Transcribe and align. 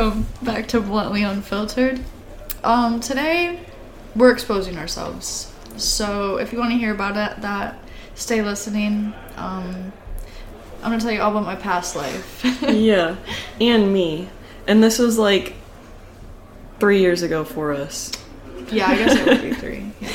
Welcome 0.00 0.26
back 0.40 0.66
to 0.68 0.80
Bluntly 0.80 1.24
Unfiltered. 1.24 2.00
Um, 2.64 3.00
today 3.00 3.60
we're 4.16 4.32
exposing 4.32 4.78
ourselves. 4.78 5.52
So 5.76 6.38
if 6.38 6.54
you 6.54 6.58
want 6.58 6.70
to 6.70 6.78
hear 6.78 6.94
about 6.94 7.18
it, 7.18 7.42
that 7.42 7.76
stay 8.14 8.40
listening. 8.40 9.12
Um, 9.36 9.92
I'm 10.78 10.90
gonna 10.90 11.00
tell 11.00 11.10
you 11.10 11.20
all 11.20 11.32
about 11.32 11.44
my 11.44 11.54
past 11.54 11.96
life. 11.96 12.42
yeah, 12.62 13.16
and 13.60 13.92
me. 13.92 14.30
And 14.66 14.82
this 14.82 14.98
was 14.98 15.18
like 15.18 15.52
three 16.78 17.00
years 17.00 17.20
ago 17.20 17.44
for 17.44 17.74
us. 17.74 18.10
yeah, 18.72 18.88
I 18.88 18.96
guess 18.96 19.14
it 19.14 19.26
would 19.26 19.42
be 19.42 19.52
three. 19.52 19.92
Yeah. 20.00 20.08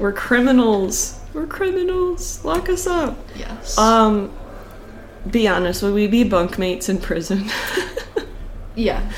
We're 0.00 0.12
criminals. 0.12 1.20
We're 1.34 1.46
criminals. 1.46 2.44
Lock 2.44 2.68
us 2.68 2.88
up. 2.88 3.16
Yes. 3.36 3.78
Um, 3.78 4.32
be 5.30 5.46
honest, 5.46 5.84
would 5.84 5.94
we 5.94 6.08
be 6.08 6.24
bunkmates 6.24 6.88
in 6.88 6.98
prison? 6.98 7.48
yeah. 8.74 9.10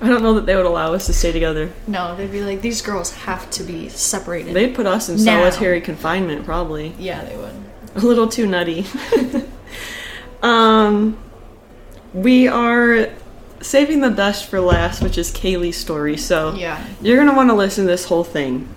I 0.00 0.08
don't 0.08 0.22
know 0.22 0.34
that 0.34 0.46
they 0.46 0.54
would 0.56 0.66
allow 0.66 0.92
us 0.94 1.06
to 1.06 1.12
stay 1.12 1.32
together. 1.32 1.70
No, 1.86 2.14
they'd 2.16 2.30
be 2.30 2.42
like, 2.42 2.60
these 2.60 2.82
girls 2.82 3.12
have 3.14 3.50
to 3.52 3.62
be 3.64 3.88
separated. 3.88 4.54
They'd 4.54 4.74
put 4.74 4.86
us 4.86 5.08
in 5.08 5.16
Now. 5.24 5.40
solitary 5.50 5.80
confinement, 5.80 6.44
probably. 6.44 6.94
yeah, 6.98 7.24
they 7.24 7.36
would. 7.36 7.54
A 7.96 8.00
little 8.00 8.28
too 8.28 8.46
nutty. 8.46 8.86
um, 10.42 11.18
we 12.14 12.46
are 12.48 13.08
saving 13.60 14.00
the 14.00 14.10
best 14.10 14.46
for 14.46 14.60
last, 14.60 15.02
which 15.02 15.18
is 15.18 15.32
Kaylee's 15.32 15.76
story. 15.76 16.16
So 16.16 16.54
Yeah. 16.54 16.82
you're 17.02 17.16
gonna 17.16 17.34
want 17.36 17.50
to 17.50 17.54
listen 17.54 17.84
to 17.84 17.90
this 17.90 18.04
whole 18.04 18.24
thing. 18.24 18.68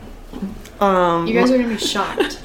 Um, 0.80 1.28
You 1.28 1.34
guys 1.36 1.52
are 1.52 1.58
gonna 1.58 1.70
be 1.70 1.78
shocked. 1.78 2.42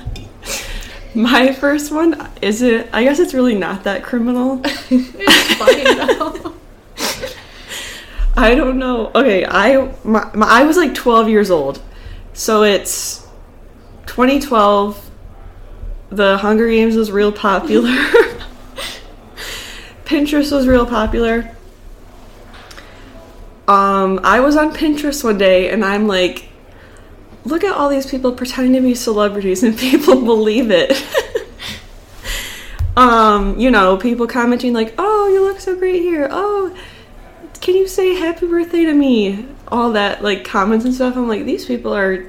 my 1.14 1.52
first 1.52 1.90
one 1.90 2.28
is 2.42 2.60
it? 2.60 2.90
I 2.92 3.04
guess 3.04 3.18
it's 3.18 3.32
really 3.32 3.54
not 3.54 3.84
that 3.84 4.02
criminal. 4.02 4.60
it's 4.64 5.54
funny 5.54 5.84
though. 5.84 6.52
I 8.36 8.54
don't 8.54 8.78
know. 8.78 9.10
Okay, 9.14 9.46
I 9.46 9.92
my, 10.04 10.30
my, 10.34 10.46
I 10.46 10.64
was 10.64 10.76
like 10.76 10.94
12 10.94 11.28
years 11.28 11.50
old, 11.50 11.82
so 12.34 12.62
it's 12.62 13.26
2012. 14.06 15.10
The 16.10 16.38
Hunger 16.38 16.68
Games 16.68 16.94
was 16.96 17.10
real 17.10 17.32
popular. 17.32 17.90
Pinterest 20.04 20.52
was 20.52 20.68
real 20.68 20.86
popular. 20.86 21.56
Um, 23.66 24.20
I 24.22 24.38
was 24.38 24.56
on 24.56 24.72
Pinterest 24.72 25.24
one 25.24 25.38
day 25.38 25.70
and 25.70 25.84
I'm 25.84 26.06
like, 26.06 26.48
look 27.44 27.64
at 27.64 27.74
all 27.74 27.88
these 27.88 28.06
people 28.06 28.32
pretending 28.32 28.74
to 28.74 28.80
be 28.80 28.94
celebrities 28.94 29.62
and 29.62 29.76
people 29.78 30.24
believe 30.24 30.70
it. 30.70 31.04
um, 32.96 33.58
you 33.58 33.70
know, 33.70 33.96
people 33.96 34.26
commenting 34.26 34.72
like, 34.72 34.94
"Oh, 34.98 35.28
you 35.28 35.42
look 35.42 35.60
so 35.60 35.74
great 35.76 36.02
here." 36.02 36.28
Oh, 36.30 36.76
can 37.60 37.74
you 37.74 37.86
say 37.88 38.14
happy 38.14 38.46
birthday 38.46 38.84
to 38.84 38.94
me? 38.94 39.46
All 39.68 39.92
that 39.92 40.22
like 40.22 40.44
comments 40.44 40.84
and 40.84 40.94
stuff. 40.94 41.16
I'm 41.16 41.28
like, 41.28 41.44
these 41.44 41.64
people 41.66 41.94
are 41.94 42.24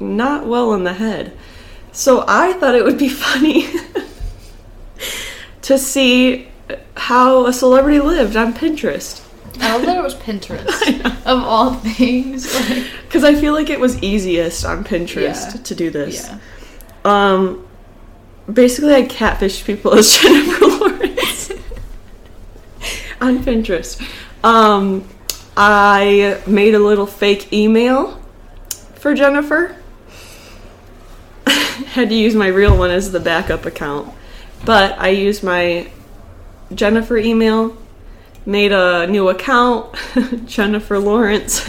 not 0.00 0.46
well 0.46 0.72
in 0.74 0.84
the 0.84 0.92
head. 0.94 1.32
So 1.92 2.24
I 2.28 2.52
thought 2.54 2.74
it 2.74 2.84
would 2.84 2.98
be 2.98 3.08
funny 3.26 3.66
to 5.62 5.78
see 5.78 6.48
how 6.96 7.46
a 7.46 7.52
celebrity 7.52 8.00
lived 8.00 8.36
on 8.36 8.54
Pinterest. 8.54 9.24
I 9.60 9.72
love 9.74 9.86
that 9.86 9.98
it 9.98 10.02
was 10.02 10.14
Pinterest 10.14 11.04
of 11.26 11.42
all 11.42 11.74
things. 11.74 12.46
Like, 12.70 12.86
Because 13.06 13.24
I 13.24 13.34
feel 13.34 13.52
like 13.54 13.70
it 13.70 13.80
was 13.80 14.00
easiest 14.02 14.64
on 14.64 14.84
Pinterest 14.84 15.54
Yeah. 15.54 15.62
to 15.62 15.74
do 15.74 15.90
this. 15.90 16.28
yeah. 16.28 16.38
Um, 17.04 17.66
basically, 18.52 18.94
I 18.94 19.02
catfished 19.02 19.64
people 19.64 19.94
as 19.94 20.16
Jennifer 20.18 20.64
Lawrence 20.66 21.50
on 23.20 23.38
Pinterest. 23.42 24.00
Um, 24.42 25.08
I 25.56 26.40
made 26.46 26.74
a 26.74 26.78
little 26.78 27.06
fake 27.06 27.52
email 27.52 28.20
for 28.94 29.14
Jennifer. 29.14 29.76
Had 31.46 32.10
to 32.10 32.14
use 32.14 32.34
my 32.34 32.46
real 32.46 32.76
one 32.76 32.90
as 32.90 33.10
the 33.10 33.20
backup 33.20 33.66
account, 33.66 34.12
but 34.64 34.98
I 34.98 35.08
used 35.08 35.42
my 35.42 35.90
Jennifer 36.74 37.16
email, 37.16 37.76
made 38.46 38.72
a 38.72 39.06
new 39.06 39.28
account, 39.28 39.96
Jennifer 40.46 40.98
Lawrence, 40.98 41.68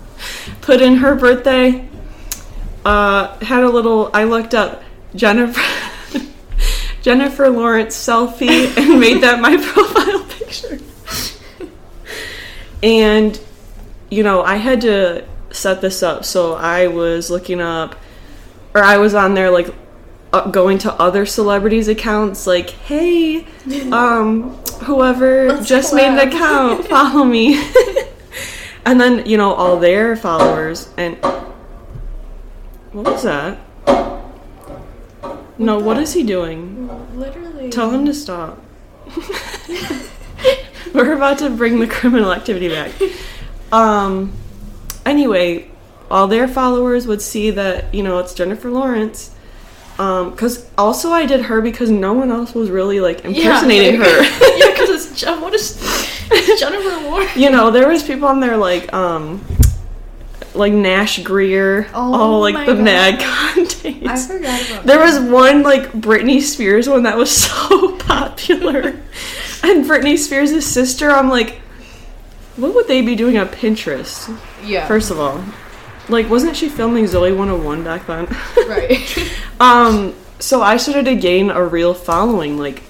put 0.60 0.82
in 0.82 0.96
her 0.96 1.14
birthday, 1.14 1.88
uh, 2.84 3.38
had 3.38 3.62
a 3.62 3.70
little. 3.70 4.10
I 4.12 4.24
looked 4.24 4.54
up 4.54 4.82
Jennifer 5.14 5.60
Jennifer 7.02 7.48
Lawrence 7.48 7.96
selfie 7.96 8.76
and 8.76 9.00
made 9.00 9.22
that 9.22 9.40
my 9.40 9.56
profile 9.56 10.24
picture. 10.24 10.78
And 12.82 13.40
you 14.10 14.22
know, 14.22 14.42
I 14.42 14.56
had 14.56 14.82
to 14.82 15.24
set 15.50 15.80
this 15.80 16.02
up, 16.02 16.24
so 16.24 16.54
I 16.54 16.86
was 16.88 17.30
looking 17.30 17.60
up, 17.60 17.96
or 18.74 18.82
I 18.82 18.98
was 18.98 19.14
on 19.14 19.34
there 19.34 19.50
like 19.50 19.74
uh, 20.32 20.50
going 20.50 20.78
to 20.78 20.92
other 20.94 21.24
celebrities' 21.24 21.88
accounts, 21.88 22.46
like, 22.46 22.70
hey, 22.70 23.46
um, 23.92 24.50
whoever 24.84 25.48
Let's 25.48 25.68
just 25.68 25.94
made 25.94 26.08
an 26.08 26.18
collab." 26.18 26.34
account, 26.34 26.84
follow 26.88 27.24
me. 27.24 27.62
and 28.84 29.00
then 29.00 29.24
you 29.26 29.36
know 29.36 29.54
all 29.54 29.78
their 29.78 30.16
followers 30.16 30.92
and 30.96 31.16
what 32.92 33.06
was 33.06 33.22
that? 33.22 33.58
No, 35.56 35.78
what 35.78 35.96
is 35.98 36.12
he 36.12 36.22
doing? 36.22 36.90
Literally. 37.18 37.70
Tell 37.70 37.90
him 37.90 38.04
to 38.04 38.12
stop. 38.12 38.60
We're 40.94 41.14
about 41.14 41.38
to 41.38 41.50
bring 41.50 41.78
the 41.80 41.86
criminal 41.86 42.32
activity 42.32 42.68
back. 42.68 42.92
Um 43.72 44.32
anyway, 45.06 45.70
all 46.10 46.26
their 46.28 46.46
followers 46.46 47.06
would 47.06 47.22
see 47.22 47.50
that, 47.52 47.92
you 47.94 48.02
know, 48.02 48.18
it's 48.18 48.34
Jennifer 48.34 48.70
Lawrence. 48.70 49.30
Um, 49.98 50.34
cause 50.36 50.68
also 50.78 51.10
I 51.10 51.26
did 51.26 51.42
her 51.42 51.60
because 51.60 51.90
no 51.90 52.12
one 52.14 52.30
else 52.30 52.54
was 52.54 52.70
really 52.70 52.98
like 53.00 53.24
impersonating 53.24 54.00
yeah, 54.00 54.06
her. 54.06 54.22
yeah, 54.56 54.70
because 54.72 55.10
it's 55.12 55.24
what 55.40 55.54
is 55.54 55.78
it's 56.30 56.60
Jennifer 56.60 57.08
Lawrence? 57.08 57.36
you 57.36 57.50
know, 57.50 57.70
there 57.70 57.88
was 57.88 58.02
people 58.02 58.26
on 58.28 58.40
there 58.40 58.56
like 58.56 58.92
um 58.92 59.44
like 60.54 60.72
Nash 60.72 61.22
Grier, 61.22 61.86
Oh 61.94 62.14
all 62.14 62.40
like 62.40 62.66
the 62.66 62.74
God. 62.74 62.84
mad 62.84 63.20
content. 63.20 64.06
I 64.06 64.16
forgot 64.16 64.70
about 64.70 64.86
There 64.86 64.98
was 64.98 65.18
one 65.20 65.62
like 65.62 65.90
Britney 65.92 66.40
Spears 66.42 66.88
one 66.88 67.04
that 67.04 67.16
was 67.16 67.30
so 67.34 67.96
popular. 67.98 68.94
and 69.70 69.84
Britney 69.84 70.18
Spears' 70.18 70.64
sister, 70.66 71.10
I'm 71.10 71.28
like, 71.28 71.60
what 72.56 72.74
would 72.74 72.88
they 72.88 73.02
be 73.02 73.16
doing 73.16 73.38
on 73.38 73.48
Pinterest? 73.48 74.36
Yeah. 74.64 74.86
First 74.86 75.10
of 75.10 75.18
all. 75.18 75.42
Like, 76.08 76.28
wasn't 76.28 76.56
she 76.56 76.68
filming 76.68 77.04
Zoey 77.04 77.30
101 77.36 77.84
back 77.84 78.06
then? 78.06 78.26
right. 78.68 79.32
um, 79.60 80.14
so 80.40 80.60
I 80.60 80.76
started 80.76 81.04
to 81.06 81.14
gain 81.14 81.50
a 81.50 81.64
real 81.64 81.94
following. 81.94 82.58
Like, 82.58 82.82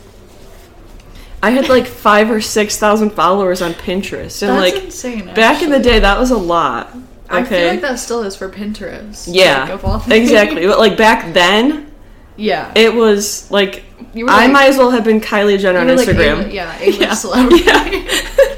I 1.42 1.50
had 1.50 1.68
like 1.68 1.86
five 2.06 2.30
or 2.30 2.40
six 2.40 2.78
thousand 2.78 3.10
followers 3.10 3.60
on 3.60 3.72
Pinterest. 3.74 4.42
And 4.42 4.58
That's 4.58 4.74
like, 4.74 4.84
insane. 4.84 5.34
back 5.34 5.62
in 5.62 5.70
the 5.70 5.78
day, 5.78 5.98
that 6.00 6.18
was 6.18 6.30
a 6.30 6.36
lot. 6.38 6.94
Okay. 7.30 7.38
I 7.38 7.44
feel 7.44 7.66
like 7.68 7.80
that 7.82 7.98
still 7.98 8.22
is 8.22 8.36
for 8.36 8.48
Pinterest. 8.48 9.28
yeah, 9.30 9.64
like, 9.64 9.70
of 9.70 9.84
all 9.84 10.02
exactly. 10.12 10.66
But 10.66 10.78
like 10.78 10.96
back 10.96 11.32
then, 11.34 11.90
Yeah. 12.36 12.72
it 12.74 12.94
was 12.94 13.50
like 13.50 13.84
You 14.14 14.26
were 14.26 14.30
I 14.30 14.42
like- 14.44 14.52
might 14.52 14.68
as 14.68 14.76
well 14.76 14.90
have 14.90 15.04
been 15.04 15.20
Kylie 15.20 15.58
Jenner 15.58 15.78
on 15.80 15.88
like 15.96 16.06
Instagram. 16.08 16.46
A- 16.48 16.52
yeah, 16.52 16.78
A-list 16.80 17.00
Yeah. 17.00 17.14
celebrity. 17.14 17.64
Yeah. 17.64 18.56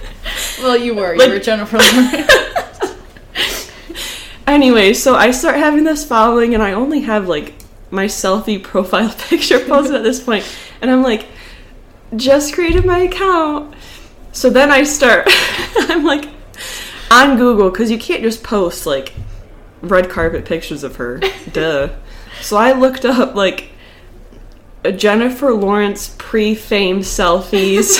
well, 0.62 0.76
you 0.76 0.94
were. 0.94 1.16
Like- 1.16 1.28
you 1.28 1.34
were 1.34 1.40
Jennifer 1.40 1.78
Lawrence. 1.78 2.96
anyway, 4.46 4.92
so 4.94 5.14
I 5.14 5.30
start 5.30 5.56
having 5.56 5.84
this 5.84 6.04
following, 6.04 6.54
and 6.54 6.62
I 6.62 6.72
only 6.72 7.00
have 7.02 7.28
like 7.28 7.54
my 7.90 8.06
selfie 8.06 8.62
profile 8.62 9.14
picture 9.28 9.60
posted 9.60 9.94
at 9.96 10.02
this 10.02 10.22
point, 10.22 10.44
and 10.80 10.90
I'm 10.90 11.02
like, 11.02 11.26
just 12.16 12.54
created 12.54 12.84
my 12.84 12.98
account. 13.00 13.74
So 14.32 14.50
then 14.50 14.70
I 14.72 14.82
start, 14.82 15.26
I'm 15.76 16.04
like, 16.04 16.28
on 17.10 17.36
Google 17.36 17.70
because 17.70 17.90
you 17.90 17.98
can't 17.98 18.22
just 18.22 18.42
post 18.42 18.86
like 18.86 19.14
red 19.82 20.10
carpet 20.10 20.44
pictures 20.44 20.82
of 20.82 20.96
her. 20.96 21.20
Duh. 21.52 21.90
So 22.40 22.56
I 22.56 22.72
looked 22.72 23.04
up 23.04 23.34
like 23.36 23.70
Jennifer 24.92 25.52
Lawrence 25.52 26.14
pre-fame 26.18 27.00
selfies, 27.00 27.98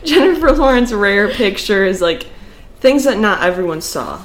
Jennifer 0.04 0.52
Lawrence 0.52 0.92
rare 0.92 1.28
pictures, 1.28 2.00
like 2.00 2.26
things 2.80 3.04
that 3.04 3.18
not 3.18 3.42
everyone 3.42 3.80
saw. 3.80 4.22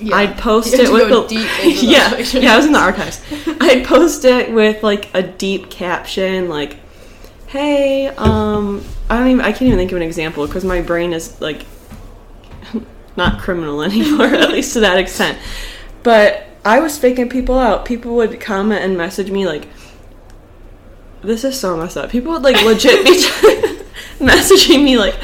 Yeah. 0.00 0.16
I'd 0.16 0.38
post 0.38 0.74
it 0.74 0.92
with 0.92 1.08
go 1.08 1.22
the 1.22 1.28
deep 1.28 1.64
into 1.64 1.86
yeah 1.92 2.08
pictures. 2.10 2.34
yeah 2.42 2.54
I 2.54 2.56
was 2.56 2.66
in 2.66 2.72
the 2.72 2.78
archives. 2.78 3.20
I'd 3.60 3.84
post 3.84 4.24
it 4.24 4.52
with 4.52 4.82
like 4.82 5.12
a 5.14 5.22
deep 5.22 5.70
caption 5.70 6.48
like, 6.48 6.76
"Hey, 7.48 8.06
um, 8.06 8.84
I 9.10 9.18
don't 9.18 9.28
even 9.28 9.40
I 9.40 9.50
can't 9.50 9.62
even 9.62 9.78
think 9.78 9.90
of 9.90 9.96
an 9.96 10.02
example 10.02 10.46
because 10.46 10.64
my 10.64 10.82
brain 10.82 11.12
is 11.12 11.40
like 11.40 11.64
not 13.16 13.40
criminal 13.40 13.82
anymore 13.82 14.26
at 14.26 14.50
least 14.50 14.72
to 14.74 14.80
that 14.80 14.98
extent." 14.98 15.38
But 16.04 16.46
I 16.64 16.80
was 16.80 16.96
faking 16.98 17.28
people 17.28 17.58
out. 17.58 17.84
People 17.84 18.14
would 18.16 18.40
comment 18.40 18.84
and 18.84 18.96
message 18.96 19.30
me 19.30 19.46
like, 19.46 19.66
"This 21.28 21.44
is 21.44 21.58
so 21.58 21.76
messed 21.76 21.96
up." 21.96 22.10
People 22.10 22.32
would 22.32 22.42
like 22.42 22.60
legit 22.64 23.04
be 23.04 23.12
messaging 24.24 24.82
me 24.84 24.98
like 24.98 25.14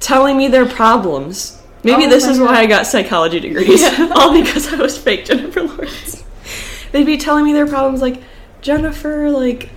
telling 0.00 0.36
me 0.36 0.48
their 0.48 0.66
problems. 0.66 1.60
Maybe 1.82 2.06
Oh 2.06 2.10
this 2.10 2.26
is 2.26 2.40
why 2.40 2.56
I 2.60 2.66
got 2.66 2.86
psychology 2.86 3.38
degrees. 3.40 3.82
Yeah. 3.82 4.12
All 4.16 4.32
because 4.32 4.72
I 4.72 4.76
was 4.76 4.96
fake 4.98 5.26
Jennifer 5.26 5.62
Lawrence. 5.62 6.24
They'd 6.92 7.04
be 7.06 7.16
telling 7.16 7.44
me 7.44 7.52
their 7.52 7.66
problems 7.66 8.00
like, 8.00 8.22
Jennifer, 8.60 9.30
like, 9.30 9.68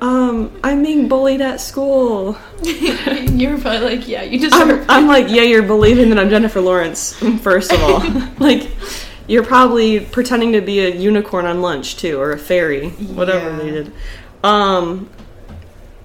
um, 0.00 0.58
I'm 0.62 0.82
being 0.82 1.08
bullied 1.08 1.40
at 1.40 1.60
school. 1.60 2.38
You're 2.62 3.58
probably 3.58 3.96
like, 3.96 4.08
yeah, 4.08 4.22
you 4.22 4.38
deserve. 4.38 4.86
I'm, 4.88 4.90
I'm 4.90 5.06
like, 5.06 5.26
yeah, 5.28 5.42
you're 5.42 5.62
believing 5.62 6.08
that 6.10 6.18
I'm 6.18 6.30
Jennifer 6.30 6.60
Lawrence, 6.60 7.14
first 7.40 7.72
of 7.72 7.82
all. 7.82 8.00
like, 8.38 8.70
you're 9.26 9.44
probably 9.44 10.00
pretending 10.00 10.52
to 10.52 10.60
be 10.60 10.80
a 10.80 10.94
unicorn 10.94 11.46
on 11.46 11.60
lunch, 11.62 11.96
too, 11.96 12.18
or 12.20 12.32
a 12.32 12.38
fairy, 12.38 12.90
whatever 12.90 13.50
Yeah. 13.50 13.56
they 13.58 13.70
did. 13.70 13.92
Um, 14.44 15.08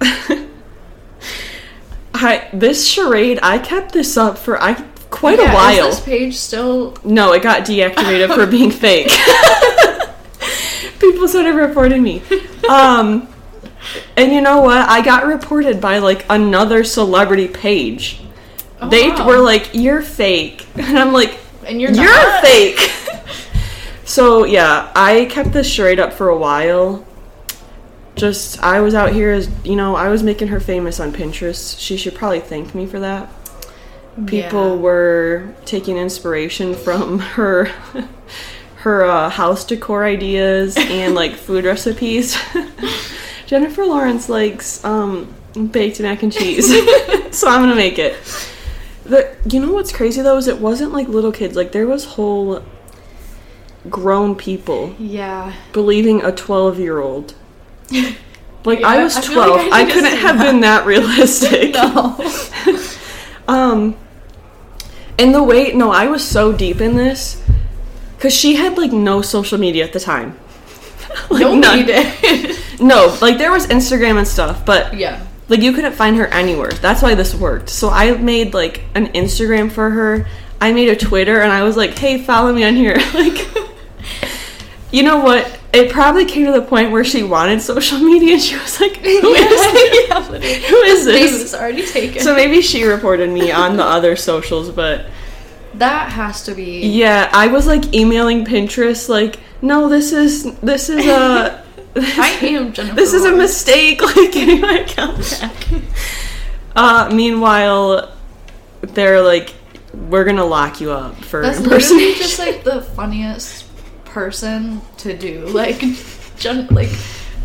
I, 2.14 2.48
this 2.52 2.86
charade, 2.88 3.38
I 3.42 3.58
kept 3.58 3.92
this 3.92 4.16
up 4.16 4.38
for 4.38 4.60
I 4.60 4.74
quite 5.10 5.38
Yeah, 5.38 5.52
a 5.52 5.54
while. 5.54 5.88
Is 5.88 5.96
this 5.96 6.04
page 6.04 6.36
still? 6.36 6.96
No, 7.04 7.32
it 7.32 7.42
got 7.42 7.64
deactivated 7.66 8.34
for 8.34 8.46
being 8.50 8.70
fake. 8.70 9.10
People 11.00 11.28
started 11.28 11.54
reporting 11.54 12.02
me. 12.02 12.22
Um, 12.68 13.28
and 14.16 14.32
you 14.32 14.40
know 14.40 14.60
what? 14.60 14.88
I 14.88 15.02
got 15.02 15.26
reported 15.26 15.80
by 15.80 15.98
like 15.98 16.24
another 16.30 16.84
celebrity 16.84 17.48
page. 17.48 18.20
Oh, 18.80 18.88
they 18.88 19.10
wow. 19.10 19.26
were 19.26 19.38
like, 19.38 19.70
"You're 19.74 20.00
fake," 20.02 20.66
and 20.76 20.98
I'm 20.98 21.12
like, 21.12 21.38
And 21.66 21.80
you're 21.80 21.90
"You're 21.90 22.04
not. 22.04 22.42
fake." 22.42 22.78
so 24.04 24.44
yeah, 24.44 24.90
I 24.94 25.26
kept 25.30 25.52
this 25.52 25.66
charade 25.66 26.00
up 26.00 26.12
for 26.14 26.28
a 26.28 26.36
while. 26.36 27.06
Just 28.20 28.62
I 28.62 28.80
was 28.80 28.94
out 28.94 29.12
here 29.12 29.30
as 29.30 29.48
you 29.64 29.76
know, 29.76 29.96
I 29.96 30.08
was 30.08 30.22
making 30.22 30.48
her 30.48 30.60
famous 30.60 31.00
on 31.00 31.12
Pinterest. 31.12 31.78
She 31.80 31.96
should 31.96 32.14
probably 32.14 32.40
thank 32.40 32.74
me 32.74 32.86
for 32.86 33.00
that 33.00 33.28
people 34.26 34.74
Yeah. 34.74 34.82
were 34.82 35.54
taking 35.64 35.96
inspiration 35.96 36.74
from 36.74 37.18
her 37.36 37.64
her 38.76 39.04
uh, 39.04 39.30
house 39.30 39.64
decor 39.64 40.04
ideas 40.04 40.76
and 40.76 41.14
like 41.14 41.32
food 41.46 41.64
recipes. 41.64 42.36
Jennifer 43.46 43.84
Lawrence 43.86 44.28
likes 44.28 44.84
um, 44.84 45.34
baked 45.72 46.00
mac 46.00 46.22
and 46.22 46.32
cheese, 46.32 46.68
so 47.36 47.48
I'm 47.48 47.62
gonna 47.62 47.74
make 47.74 47.98
it. 47.98 48.16
The, 49.04 49.34
you 49.50 49.60
know 49.60 49.72
what's 49.72 49.92
crazy 49.92 50.22
though 50.22 50.36
is 50.36 50.46
it 50.46 50.58
wasn't 50.60 50.92
like 50.92 51.08
little 51.08 51.32
kids. 51.32 51.56
Like 51.56 51.72
there 51.72 51.86
was 51.86 52.04
whole 52.04 52.62
grown 53.88 54.34
people 54.36 54.94
Yeah. 54.98 55.52
believing 55.72 56.22
a 56.22 56.32
12 56.32 56.78
year 56.78 57.00
old. 57.00 57.34
Like 58.62 58.82
I 58.84 58.96
Yeah, 58.98 59.04
was 59.04 59.16
I 59.16 59.20
feel 59.22 59.32
12. 59.42 59.56
like 59.56 59.72
I 59.72 59.80
I, 59.80 59.90
couldn't 59.90 60.16
have 60.18 60.36
that. 60.38 60.44
been 60.44 60.60
that 60.60 60.84
realistic. 60.92 61.74
No. 61.74 62.16
Um, 63.48 63.96
and 65.18 65.34
the 65.34 65.42
way, 65.42 65.72
no, 65.72 65.90
I 65.90 66.06
was 66.06 66.22
so 66.22 66.52
deep 66.52 66.80
in 66.80 66.94
this 66.96 67.42
because 68.16 68.32
she 68.32 68.54
had 68.54 68.78
like 68.78 68.92
no 68.92 69.22
social 69.22 69.58
media 69.58 69.82
at 69.84 69.92
the 69.92 69.98
time. 69.98 70.38
like, 71.30 71.42
no, 71.58 71.84
did. 71.84 72.56
No, 72.80 73.16
like 73.20 73.38
there 73.38 73.50
was 73.50 73.66
Instagram 73.66 74.18
and 74.18 74.28
stuff, 74.28 74.64
but 74.64 74.94
yeah. 74.96 75.26
like 75.48 75.62
you 75.62 75.72
couldn't 75.72 75.94
find 75.94 76.16
her 76.18 76.28
anywhere. 76.28 76.70
That's 76.70 77.02
why 77.02 77.14
this 77.16 77.34
worked. 77.34 77.70
So 77.70 77.90
I 77.90 78.12
made 78.18 78.54
like 78.54 78.82
an 78.94 79.08
Instagram 79.14 79.72
for 79.72 79.90
her. 79.90 80.26
I 80.60 80.72
made 80.72 80.88
a 80.90 80.96
Twitter, 80.96 81.40
and 81.40 81.50
I 81.52 81.64
was 81.64 81.76
like, 81.76 81.98
"Hey, 81.98 82.22
follow 82.22 82.52
me 82.52 82.62
on 82.62 82.76
here." 82.76 82.96
like, 83.14 83.48
you 84.92 85.02
know 85.02 85.20
what? 85.20 85.58
It 85.72 85.92
probably 85.92 86.24
came 86.24 86.46
to 86.46 86.52
the 86.52 86.62
point 86.62 86.90
where 86.90 87.04
she 87.04 87.22
wanted 87.22 87.62
social 87.62 87.98
media, 88.10 88.34
and 88.34 88.42
she 88.42 88.56
was 88.56 88.80
like, 88.80 88.96
"Who 88.96 89.06
is 89.06 89.22
this? 89.72 90.08
yeah. 90.08 90.22
Who 90.68 90.76
is 90.82 91.06
Name 91.06 91.14
this?" 91.14 91.32
is 91.42 91.54
already 91.54 91.86
taken. 91.86 92.22
So 92.22 92.34
maybe 92.34 92.60
she 92.60 92.84
reported 92.84 93.30
me 93.30 93.52
on 93.52 93.76
the 93.76 93.84
other 93.84 94.16
socials, 94.16 94.70
but 94.70 95.06
that 95.74 96.10
has 96.12 96.42
to 96.44 96.54
be. 96.54 96.80
yeah, 96.88 97.30
I 97.32 97.46
was 97.46 97.66
like 97.68 97.94
emailing 97.94 98.44
Pinterest, 98.44 99.08
like, 99.08 99.38
no, 99.62 99.88
this 99.88 100.12
is 100.12 100.44
this 100.56 100.88
is 100.88 101.06
a 101.06 101.64
I 101.96 102.28
am 102.42 102.72
Jennifer. 102.72 102.94
this 102.96 103.12
is 103.12 103.24
a 103.24 103.32
mistake. 103.36 104.00
Like, 104.02 104.32
getting 104.32 104.60
my 104.60 104.78
account 104.80 105.18
back. 105.40 105.54
Uh, 106.74 107.10
meanwhile, 107.12 108.12
they're 108.80 109.20
like, 109.22 109.54
we're 110.08 110.24
gonna 110.24 110.44
lock 110.44 110.80
you 110.80 110.90
up 110.92 111.16
for 111.16 111.42
That's 111.42 111.58
impersonation. 111.58 112.18
just 112.22 112.38
like 112.38 112.64
the 112.64 112.80
funniest 112.82 113.64
person 114.10 114.80
to 114.98 115.16
do. 115.16 115.46
Like, 115.46 115.82
Jen, 116.38 116.66
like 116.68 116.90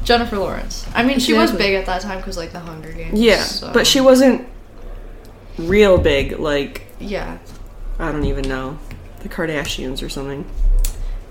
Jennifer 0.04 0.38
Lawrence. 0.38 0.86
I 0.94 1.04
mean, 1.04 1.20
she 1.20 1.34
was 1.34 1.52
Exactly. 1.52 1.66
big 1.68 1.76
at 1.76 1.86
that 1.88 2.02
time 2.02 2.18
because 2.18 2.38
like 2.38 2.52
the 2.52 2.60
Hunger 2.60 2.92
Games. 2.92 3.20
yeah, 3.20 3.42
so- 3.44 3.72
but 3.74 3.88
she 3.88 4.02
wasn't 4.02 4.48
real 5.58 5.98
big. 5.98 6.40
Like, 6.40 6.84
Yeah, 7.00 7.38
I 8.00 8.12
don't 8.12 8.26
even 8.26 8.48
know, 8.48 8.78
the 9.22 9.30
Kardashians 9.30 10.04
or 10.06 10.10
something. 10.10 10.46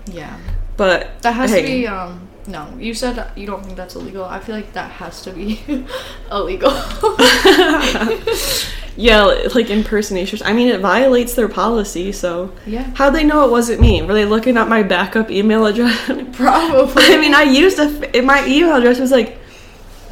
yeah. 0.07 0.37
But 0.77 1.21
That 1.21 1.33
has 1.35 1.51
hey, 1.51 1.61
to 1.61 1.67
be. 1.67 1.87
Um, 1.87 2.27
no, 2.47 2.75
you 2.77 2.93
said 2.93 3.31
you 3.35 3.47
don't 3.47 3.63
think 3.63 3.75
that's 3.75 3.95
illegal. 3.95 4.23
I 4.23 4.39
feel 4.39 4.55
like 4.55 4.73
that 4.73 4.91
has 4.91 5.21
to 5.23 5.31
be 5.31 5.63
illegal. 6.31 6.71
yeah, 8.97 9.23
like 9.53 9.69
impersonations. 9.69 10.41
I 10.43 10.53
mean, 10.53 10.67
it 10.67 10.79
violates 10.79 11.33
their 11.33 11.49
policy. 11.49 12.11
So 12.11 12.53
yeah, 12.65 12.83
how'd 12.95 13.15
they 13.15 13.23
know 13.23 13.45
it 13.45 13.51
wasn't 13.51 13.81
me? 13.81 14.01
Were 14.01 14.13
they 14.13 14.25
looking 14.25 14.57
at 14.57 14.67
my 14.67 14.83
backup 14.83 15.31
email 15.31 15.65
address? 15.65 15.99
probably. 16.33 17.03
I 17.05 17.17
mean, 17.17 17.33
I 17.33 17.43
used 17.43 17.79
a. 17.79 18.21
My 18.21 18.45
email 18.45 18.75
address 18.75 18.99
was 18.99 19.11
like 19.11 19.37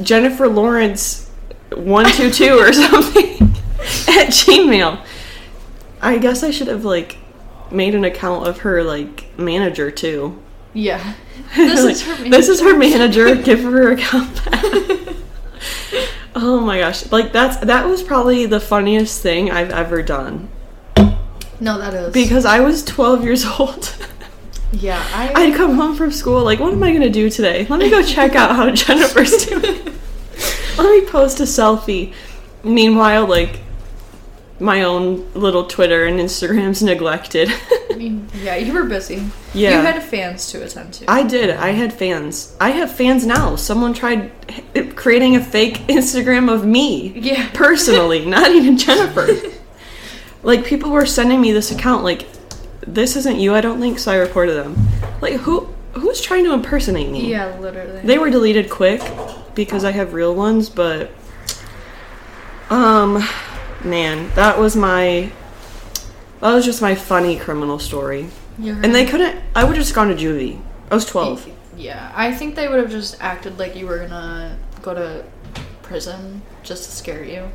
Jennifer 0.01 0.47
Lawrence 0.47 1.29
one 1.75 2.05
two 2.11 2.31
two 2.31 2.57
or 2.57 2.73
something 2.73 3.53
at 4.09 4.29
Gmail. 4.29 5.05
I 6.01 6.17
guess 6.17 6.43
I 6.43 6.51
should 6.51 6.67
have 6.67 6.83
like 6.83 7.17
made 7.71 7.95
an 7.95 8.03
account 8.03 8.47
of 8.47 8.59
her 8.59 8.83
like 8.83 9.37
manager 9.37 9.91
too. 9.91 10.39
Yeah. 10.73 11.13
This 11.55 11.83
Like, 11.83 11.91
is 11.91 12.01
her. 12.03 12.23
This 12.29 12.49
is 12.49 12.61
her 12.61 12.75
manager. 12.77 13.35
Give 13.49 13.61
her 13.63 13.91
a 13.91 13.93
account 13.93 14.33
back. 14.45 14.63
oh 16.35 16.59
my 16.61 16.79
gosh! 16.79 17.11
Like 17.11 17.31
that's 17.31 17.57
that 17.57 17.85
was 17.85 18.01
probably 18.01 18.45
the 18.47 18.59
funniest 18.59 19.21
thing 19.21 19.51
I've 19.51 19.69
ever 19.69 20.01
done 20.01 20.49
No, 21.59 21.77
that 21.77 21.93
is 21.93 22.13
because 22.13 22.45
I 22.45 22.59
was 22.59 22.83
twelve 22.83 23.23
years 23.23 23.45
old. 23.45 23.95
yeah. 24.71 25.03
I 25.13 25.31
I'd 25.35 25.55
come 25.55 25.75
home 25.75 25.95
from 25.95 26.11
school 26.11 26.43
like, 26.43 26.59
what 26.59 26.73
am 26.73 26.81
I 26.83 26.91
gonna 26.91 27.09
do 27.09 27.29
today? 27.29 27.67
Let 27.69 27.79
me 27.79 27.89
go 27.91 28.01
check 28.01 28.33
out 28.35 28.55
how 28.55 28.69
Jennifer's 28.71 29.45
doing. 29.45 29.79
Let 30.77 30.89
me 30.89 31.07
post 31.07 31.39
a 31.39 31.43
selfie. 31.43 32.13
Meanwhile, 32.63 33.27
like 33.27 33.59
my 34.63 34.83
own 34.83 35.31
little 35.33 35.65
Twitter 35.65 36.05
and 36.05 36.19
Instagram's 36.19 36.81
neglected. 36.91 37.49
I 37.91 37.95
mean, 37.95 38.27
yeah, 38.41 38.55
you 38.55 38.73
were 38.73 38.85
busy. 38.85 39.27
Yeah. 39.53 39.77
You 39.77 39.85
had 39.85 40.01
fans 40.01 40.49
to 40.51 40.63
attend 40.63 40.93
to. 40.95 41.11
I 41.11 41.23
did. 41.23 41.49
I 41.51 41.69
had 41.71 41.93
fans. 41.93 42.55
I 42.59 42.69
have 42.71 42.91
fans 42.91 43.25
now. 43.25 43.55
Someone 43.57 43.93
tried 43.93 44.31
creating 44.95 45.35
a 45.35 45.43
fake 45.43 45.77
Instagram 45.87 46.51
of 46.51 46.65
me. 46.65 47.09
Yeah. 47.19 47.49
Personally, 47.53 48.25
not 48.25 48.51
even 48.51 48.77
Jennifer. 48.77 49.27
like 50.41 50.65
people 50.65 50.91
were 50.91 51.05
sending 51.05 51.41
me 51.41 51.51
this 51.51 51.71
account 51.71 52.03
like 52.03 52.27
this 52.87 53.15
isn't 53.15 53.39
you, 53.39 53.53
I 53.53 53.61
don't 53.61 53.79
think, 53.79 53.99
so 53.99 54.11
I 54.11 54.17
reported 54.17 54.53
them. 54.53 54.75
Like 55.21 55.35
who 55.41 55.67
who's 55.93 56.21
trying 56.21 56.43
to 56.45 56.53
impersonate 56.53 57.09
me? 57.11 57.29
yeah, 57.29 57.57
literally. 57.59 58.01
They 58.01 58.17
were 58.17 58.29
deleted 58.29 58.69
quick 58.69 59.01
because 59.55 59.83
I 59.83 59.91
have 59.91 60.13
real 60.13 60.33
ones, 60.33 60.69
but 60.69 61.11
um 62.69 63.21
man, 63.85 64.29
that 64.35 64.57
was 64.59 64.75
my 64.75 65.31
that 66.39 66.53
was 66.53 66.65
just 66.65 66.81
my 66.81 66.95
funny 66.95 67.37
criminal 67.37 67.79
story. 67.79 68.29
You're 68.59 68.75
And 68.83 68.93
they 68.93 69.05
couldn't 69.05 69.41
I 69.55 69.63
would 69.63 69.75
have 69.75 69.83
just 69.85 69.95
gone 69.95 70.09
to 70.09 70.15
juvie. 70.15 70.61
I 70.91 70.95
was 70.95 71.05
12. 71.05 71.49
Yeah, 71.77 72.11
I 72.15 72.31
think 72.33 72.55
they 72.55 72.67
would 72.67 72.79
have 72.79 72.91
just 72.91 73.17
acted 73.19 73.57
like 73.57 73.75
you 73.75 73.87
were 73.87 73.97
gonna 73.99 74.57
go 74.81 74.93
to 74.93 75.23
prison 75.81 76.41
just 76.63 76.83
to 76.85 76.91
scare 76.91 77.23
you. 77.23 77.49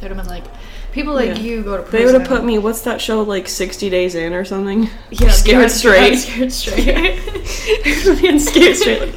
They'd 0.00 0.08
have 0.08 0.16
been 0.16 0.26
like, 0.26 0.44
people 0.92 1.12
like 1.12 1.30
Yeah. 1.36 1.38
you 1.38 1.62
go 1.62 1.76
to 1.76 1.82
prison. 1.82 1.98
They 1.98 2.04
would 2.06 2.18
have 2.20 2.28
put 2.28 2.44
me 2.44 2.58
what's 2.58 2.82
that 2.82 3.00
show 3.00 3.20
like 3.22 3.48
60 3.48 3.90
days 3.90 4.14
in 4.14 4.32
or 4.32 4.44
something? 4.44 4.88
yeah, 5.10 5.30
scared 5.42 5.70
straight. 5.82 6.16
Scared 6.16 6.52
straight. 6.52 7.18
Scared 8.40 8.76
straight. 8.76 9.14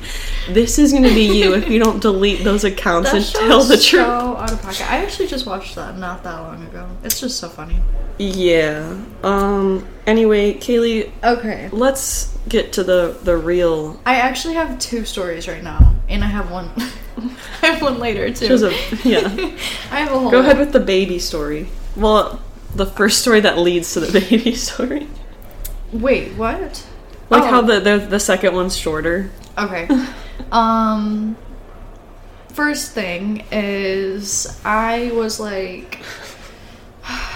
This 0.50 0.80
is 0.80 0.92
going 0.92 1.04
to 1.04 1.14
be 1.14 1.24
you 1.40 1.54
if 1.54 1.68
you 1.70 1.80
don't 1.80 2.02
delete 2.02 2.44
those 2.44 2.64
accounts 2.64 3.14
and 3.14 3.24
tell 3.26 3.64
the 3.64 3.78
so 3.78 3.90
truth. 3.90 4.02
out 4.08 4.52
of 4.52 4.62
pocket. 4.62 4.90
I 4.92 4.98
actually 5.04 5.28
just 5.28 5.46
watched 5.46 5.76
that 5.76 5.98
not 5.98 6.24
that 6.24 6.40
long 6.40 6.64
ago. 6.68 6.90
It's 7.04 7.20
just 7.20 7.38
so 7.40 7.48
funny. 7.50 7.78
Yeah. 8.18 9.00
Um 9.24 9.88
anyway, 10.06 10.54
Kaylee, 10.56 11.12
Okay. 11.24 11.70
let's 11.72 12.38
get 12.50 12.74
to 12.74 12.84
the 12.84 13.18
the 13.24 13.38
real 13.38 14.00
I 14.06 14.16
actually 14.16 14.56
have 14.56 14.78
two 14.80 15.06
stories 15.06 15.48
right 15.48 15.64
now, 15.64 15.96
and 16.10 16.24
I 16.24 16.28
have 16.28 16.52
one. 16.52 16.70
I 17.62 17.68
have 17.68 17.82
one 17.82 18.00
later 18.00 18.32
too. 18.34 18.54
A 18.56 18.70
yeah. 19.08 19.22
I 19.92 20.02
have 20.02 20.12
a 20.12 20.20
whole. 20.20 20.32
Go 20.32 20.40
ahead 20.40 20.58
with 20.60 20.72
the 20.72 20.80
baby 20.80 21.20
story. 21.20 21.70
Well, 21.96 22.42
the 22.76 22.86
first 22.86 23.22
story 23.22 23.40
that 23.42 23.58
leads 23.58 23.94
to 23.94 24.00
the 24.00 24.20
baby 24.20 24.54
story. 24.56 25.08
Wait, 25.92 26.34
what? 26.34 26.86
Like 27.30 27.44
Oh. 27.44 27.48
how 27.48 27.62
the, 27.62 27.80
the 27.80 27.98
the 27.98 28.20
second 28.20 28.54
one's 28.56 28.78
shorter. 28.78 29.32
Okay. 29.58 29.88
Um 30.52 31.38
first 32.50 32.92
thing 32.92 33.44
is 33.52 34.60
I 34.66 35.12
was 35.14 35.40
like 35.40 36.00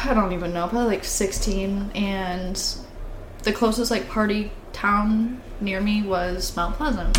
I 0.05 0.13
don't 0.13 0.33
even 0.33 0.53
know, 0.53 0.67
probably 0.67 0.95
like 0.95 1.03
16, 1.03 1.91
and 1.95 2.63
the 3.43 3.51
closest 3.51 3.89
like 3.89 4.07
party 4.07 4.51
town 4.71 5.41
near 5.59 5.81
me 5.81 6.03
was 6.03 6.55
Mount 6.55 6.75
Pleasant. 6.75 7.17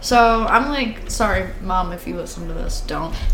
So 0.00 0.46
I'm 0.46 0.68
like, 0.68 1.10
sorry, 1.10 1.48
mom, 1.62 1.92
if 1.92 2.06
you 2.06 2.16
listen 2.16 2.48
to 2.48 2.54
this, 2.54 2.80
don't. 2.82 3.14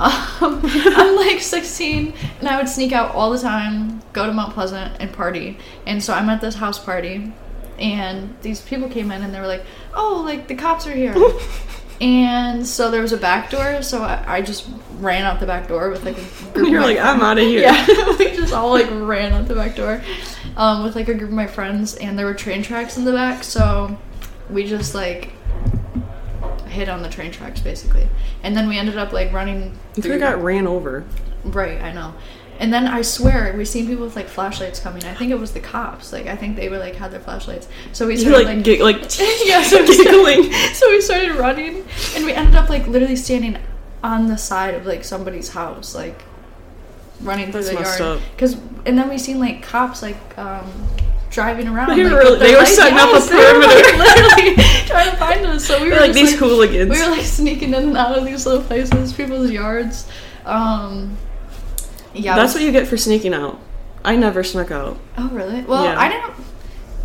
Um, 0.00 0.60
I'm 0.62 1.16
like 1.16 1.40
16, 1.40 2.14
and 2.38 2.48
I 2.48 2.56
would 2.56 2.68
sneak 2.68 2.92
out 2.92 3.16
all 3.16 3.30
the 3.30 3.38
time, 3.40 4.00
go 4.12 4.26
to 4.26 4.32
Mount 4.32 4.54
Pleasant 4.54 4.94
and 5.00 5.12
party. 5.12 5.58
And 5.86 6.00
so 6.00 6.14
I'm 6.14 6.30
at 6.30 6.40
this 6.40 6.54
house 6.54 6.78
party, 6.78 7.32
and 7.78 8.36
these 8.42 8.60
people 8.60 8.88
came 8.88 9.10
in 9.10 9.22
and 9.22 9.34
they 9.34 9.40
were 9.40 9.46
like, 9.46 9.64
"Oh, 9.94 10.22
like 10.24 10.48
the 10.48 10.54
cops 10.54 10.86
are 10.86 10.94
here." 10.94 11.14
and 12.00 12.66
so 12.66 12.90
there 12.90 13.02
was 13.02 13.12
a 13.12 13.16
back 13.16 13.50
door, 13.50 13.82
so 13.82 14.02
I, 14.02 14.24
I 14.36 14.42
just 14.42 14.68
ran 14.98 15.24
out 15.24 15.40
the 15.40 15.46
back 15.46 15.68
door 15.68 15.90
with 15.90 16.04
like 16.04 16.18
a 16.18 16.52
group. 16.52 16.68
You're 16.68 16.80
of 16.80 16.86
my 16.86 16.94
like, 16.94 16.98
I'm 16.98 17.20
out 17.20 17.38
of 17.38 17.44
here. 17.44 17.60
yeah, 17.60 17.86
we 18.18 18.36
just 18.36 18.52
all 18.52 18.70
like 18.70 18.88
ran 18.90 19.32
out 19.32 19.48
the 19.48 19.54
back 19.54 19.76
door 19.76 20.02
um, 20.56 20.84
with 20.84 20.94
like 20.96 21.08
a 21.08 21.14
group 21.14 21.30
of 21.30 21.36
my 21.36 21.46
friends, 21.46 21.94
and 21.96 22.18
there 22.18 22.26
were 22.26 22.34
train 22.34 22.62
tracks 22.62 22.96
in 22.96 23.04
the 23.04 23.12
back, 23.12 23.44
so 23.44 23.98
we 24.50 24.64
just 24.64 24.94
like 24.94 25.32
hit 26.66 26.88
on 26.88 27.02
the 27.02 27.08
train 27.08 27.32
tracks 27.32 27.60
basically, 27.60 28.08
and 28.42 28.56
then 28.56 28.68
we 28.68 28.78
ended 28.78 28.96
up 28.98 29.12
like 29.12 29.32
running. 29.32 29.76
You 29.96 30.02
through- 30.02 30.12
have 30.12 30.20
got 30.20 30.42
ran 30.42 30.66
over. 30.66 31.04
Right, 31.44 31.80
I 31.80 31.92
know. 31.92 32.14
And 32.60 32.72
then 32.72 32.86
I 32.88 33.02
swear 33.02 33.54
we've 33.56 33.68
seen 33.68 33.86
people 33.86 34.04
with 34.04 34.16
like 34.16 34.26
flashlights 34.28 34.80
coming. 34.80 35.04
I 35.04 35.14
think 35.14 35.30
it 35.30 35.38
was 35.38 35.52
the 35.52 35.60
cops. 35.60 36.12
Like 36.12 36.26
I 36.26 36.34
think 36.36 36.56
they 36.56 36.68
were 36.68 36.78
like 36.78 36.96
had 36.96 37.12
their 37.12 37.20
flashlights. 37.20 37.68
So 37.92 38.06
we 38.06 38.16
started 38.16 38.38
like, 38.38 38.56
like, 38.56 38.64
gig- 38.64 38.80
like 38.80 38.96
yeah, 39.44 39.62
so 39.62 39.82
we, 39.82 39.96
giggling. 39.96 40.52
started, 40.52 40.74
so 40.74 40.90
we 40.90 41.00
started 41.00 41.32
running, 41.36 41.84
and 42.16 42.24
we 42.24 42.32
ended 42.32 42.56
up 42.56 42.68
like 42.68 42.86
literally 42.88 43.16
standing 43.16 43.58
on 44.02 44.26
the 44.26 44.36
side 44.36 44.74
of 44.74 44.86
like 44.86 45.04
somebody's 45.04 45.50
house, 45.50 45.94
like 45.94 46.22
running 47.20 47.52
through 47.52 47.62
That's 47.64 47.96
the 47.98 48.04
yard. 48.04 48.22
Because 48.32 48.54
and 48.86 48.98
then 48.98 49.08
we 49.08 49.18
seen 49.18 49.38
like 49.38 49.62
cops 49.62 50.02
like 50.02 50.16
um, 50.36 50.68
driving 51.30 51.68
around. 51.68 51.96
They 51.96 52.04
like, 52.04 52.12
were 52.12 52.36
they 52.38 52.56
were 52.56 52.66
setting 52.66 52.98
up 52.98 53.10
a 53.10 53.12
were, 53.12 53.18
like, 53.18 53.28
perimeter. 53.28 53.98
literally 53.98 54.54
trying 54.86 55.10
to 55.10 55.16
find 55.16 55.46
us. 55.46 55.64
So 55.64 55.78
we 55.80 55.84
were 55.84 55.90
They're 55.90 56.00
like 56.00 56.12
just, 56.12 56.32
these 56.32 56.38
hooligans. 56.38 56.90
we 56.90 57.00
were 57.00 57.10
like 57.10 57.24
sneaking 57.24 57.68
in 57.68 57.88
and 57.88 57.96
out 57.96 58.18
of 58.18 58.24
these 58.24 58.46
little 58.46 58.62
places, 58.62 59.12
people's 59.12 59.50
yards. 59.50 60.08
Um, 60.44 61.16
yeah, 62.18 62.36
That's 62.36 62.54
what 62.54 62.62
you 62.62 62.72
get 62.72 62.86
for 62.86 62.96
sneaking 62.96 63.34
out. 63.34 63.58
I 64.04 64.16
never 64.16 64.42
snuck 64.44 64.70
out. 64.70 64.98
Oh, 65.16 65.28
really? 65.30 65.62
Well, 65.62 65.84
Yeah. 65.84 65.98
I 65.98 66.08
didn't. 66.08 66.34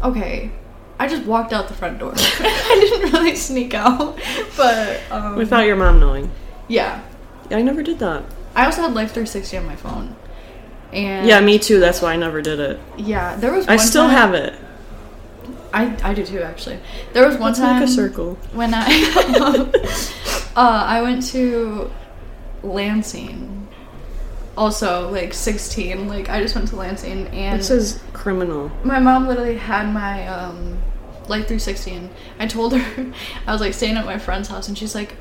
Okay, 0.04 0.52
I 1.00 1.08
just 1.08 1.24
walked 1.26 1.54
out 1.54 1.68
the 1.68 1.74
front 1.74 2.00
door. 2.00 2.14
I 2.18 2.78
didn't 2.92 3.14
really 3.14 3.36
sneak 3.36 3.74
out, 3.74 4.20
but 4.58 5.02
um, 5.12 5.36
Without 5.38 5.66
your 5.66 5.76
mom 5.76 6.00
knowing. 6.00 6.30
yeah, 6.68 7.02
I 7.50 7.62
never 7.62 7.82
did 7.84 8.00
that. 8.00 8.24
I 8.56 8.66
also 8.66 8.82
had 8.82 8.94
Life 8.94 9.10
360 9.14 9.58
on 9.58 9.66
my 9.66 9.76
phone, 9.76 10.16
and 10.92 11.26
Yeah, 11.28 11.40
me 11.42 11.58
too. 11.58 11.80
That's 11.80 12.02
why 12.02 12.14
I 12.14 12.18
never 12.18 12.42
did 12.42 12.60
it. 12.60 12.80
yeah, 12.98 13.36
there 13.38 13.52
was. 13.54 13.68
I 13.68 13.78
still 13.78 14.06
time- 14.08 14.16
have 14.16 14.34
it. 14.34 14.54
I 15.74 15.96
I 16.04 16.14
do 16.14 16.24
too, 16.24 16.42
actually. 16.42 16.80
There 17.14 17.26
was 17.26 17.36
one 17.38 17.48
Let's 17.52 17.60
time 17.60 17.80
make 17.80 17.90
a 17.90 17.92
circle. 17.92 18.36
when 18.54 18.74
I 18.76 18.86
uh, 20.56 20.84
I 20.86 21.02
went 21.02 21.26
to 21.32 21.90
Lansing. 22.62 23.53
Also, 24.56 25.10
like 25.10 25.34
16, 25.34 26.08
like 26.08 26.30
I 26.30 26.42
just 26.42 26.54
went 26.56 26.68
to 26.70 26.76
Lansing 26.76 27.28
and 27.30 27.60
It 27.60 27.64
says 27.64 28.00
criminal. 28.14 28.72
my 28.84 29.00
mom 29.00 29.28
literally 29.28 29.58
had 29.58 29.92
my 29.92 30.28
um 30.28 30.78
life 31.30 31.48
360 31.48 31.92
and 31.92 32.10
i 32.38 32.46
told 32.46 32.76
her 32.76 33.14
i 33.48 33.52
was 33.54 33.62
like 33.62 33.74
staying 33.74 33.96
at 33.96 34.06
my 34.06 34.18
friend's 34.18 34.50
house 34.50 34.68
and 34.68 34.78
she's 34.78 34.94
like 34.94 35.16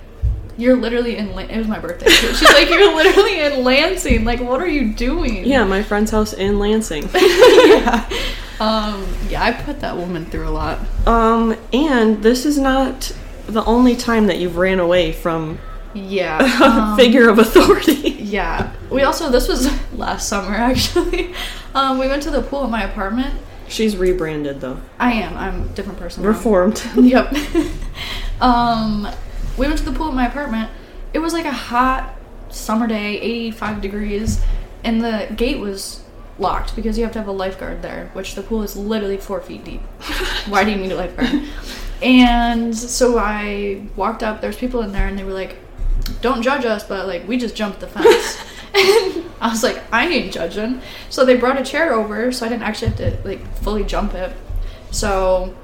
you're 0.58 0.76
literally 0.76 1.16
in 1.16 1.32
Lan-. 1.32 1.48
it 1.48 1.56
was 1.58 1.68
my 1.68 1.78
birthday 1.78 2.06
too. 2.06 2.34
she's 2.34 2.42
like 2.52 2.68
you're 2.68 2.92
literally 2.96 3.38
in 3.40 3.62
lansing 3.62 4.24
like 4.24 4.40
what 4.40 4.60
are 4.60 4.66
you 4.66 4.92
doing 4.92 5.44
Yeah, 5.44 5.62
my 5.64 5.80
friend's 5.82 6.10
house 6.10 6.32
in 6.32 6.58
Lansing. 6.58 7.08
yeah 7.14 8.04
um 8.58 9.06
yeah 9.28 9.44
i 9.44 9.52
put 9.52 9.78
that 9.80 9.96
woman 9.96 10.26
through 10.26 10.48
a 10.48 10.50
lot 10.50 10.80
um, 11.06 11.56
and 11.72 12.20
this 12.22 12.44
is 12.44 12.58
not 12.58 13.12
the 13.46 13.64
only 13.64 13.94
time 13.96 14.26
that 14.26 14.38
you've 14.38 14.56
ran 14.56 14.80
away 14.80 15.12
from 15.12 15.58
yeah 15.94 16.40
a 16.60 16.64
um, 16.64 16.96
figure 16.96 17.28
of 17.28 17.38
authority. 17.38 18.10
yeah 18.18 18.72
we 18.92 19.02
also 19.02 19.30
this 19.30 19.48
was 19.48 19.68
last 19.94 20.28
summer 20.28 20.54
actually 20.54 21.34
um 21.74 21.98
we 21.98 22.06
went 22.08 22.22
to 22.22 22.30
the 22.30 22.42
pool 22.42 22.64
at 22.64 22.70
my 22.70 22.82
apartment 22.82 23.34
She's 23.68 23.96
rebranded 23.96 24.60
though. 24.60 24.80
i 24.98 25.12
am 25.12 25.36
i'm 25.36 25.62
a 25.62 25.68
different 25.74 25.98
person 25.98 26.22
now. 26.22 26.28
Reformed. 26.28 26.82
Yep. 26.96 27.34
um, 28.40 29.08
we 29.56 29.66
went 29.66 29.78
to 29.78 29.84
the 29.84 29.92
pool 29.92 30.08
at 30.08 30.14
my 30.14 30.26
apartment. 30.26 30.70
It 31.14 31.18
was 31.20 31.32
like 31.32 31.44
a 31.46 31.52
hot 31.52 32.14
summer 32.50 32.86
day, 32.86 33.18
85 33.20 33.80
degrees, 33.80 34.42
and 34.84 35.02
the 35.02 35.32
gate 35.36 35.58
was 35.58 36.02
locked 36.38 36.74
because 36.76 36.98
you 36.98 37.04
have 37.04 37.12
to 37.14 37.18
have 37.18 37.28
a 37.28 37.32
lifeguard 37.32 37.82
there, 37.82 38.10
which 38.14 38.34
the 38.34 38.42
pool 38.42 38.62
is 38.62 38.76
literally 38.76 39.16
four 39.16 39.40
feet 39.40 39.64
deep. 39.64 39.80
Why 40.48 40.64
do 40.64 40.70
you 40.70 40.76
need 40.76 40.92
a 40.92 40.96
lifeguard? 40.96 41.44
And 42.02 42.76
so 42.76 43.18
I 43.18 43.86
walked 43.96 44.22
up, 44.22 44.40
there's 44.40 44.56
people 44.56 44.82
in 44.82 44.92
there, 44.92 45.06
and 45.06 45.18
they 45.18 45.24
were 45.24 45.32
like, 45.32 45.56
don't 46.20 46.42
judge 46.42 46.64
us, 46.64 46.84
but 46.84 47.06
like, 47.06 47.26
we 47.28 47.36
just 47.36 47.54
jumped 47.54 47.80
the 47.80 47.86
fence. 47.86 48.38
I 48.74 49.48
was 49.50 49.62
like, 49.62 49.82
I 49.92 50.08
ain't 50.08 50.32
judging. 50.32 50.80
So 51.10 51.24
they 51.24 51.36
brought 51.36 51.60
a 51.60 51.64
chair 51.64 51.92
over, 51.92 52.32
so 52.32 52.46
I 52.46 52.48
didn't 52.48 52.62
actually 52.62 52.88
have 52.88 52.98
to 52.98 53.28
like 53.28 53.46
fully 53.56 53.84
jump 53.84 54.14
it. 54.14 54.34
So 54.90 55.54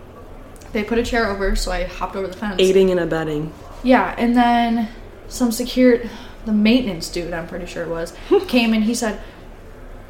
they 0.73 0.85
put 0.85 0.99
a 0.99 1.03
chair 1.03 1.29
over, 1.29 1.57
so 1.57 1.71
I 1.71 1.85
hopped 1.85 2.17
over 2.17 2.27
the 2.27 2.37
fence. 2.37 2.57
Aiding 2.59 2.91
and 2.91 3.01
abetting. 3.01 3.53
Yeah, 3.83 4.15
and 4.19 4.37
then 4.37 4.89
some 5.29 5.53
secure, 5.53 6.03
the 6.45 6.53
maintenance 6.53 7.09
dude, 7.09 7.33
I'm 7.33 7.47
pretty 7.47 7.67
sure 7.67 7.85
it 7.85 7.89
was, 7.89 8.13
came 8.49 8.75
and 8.75 8.85
he 8.85 8.95
said, 8.95 9.21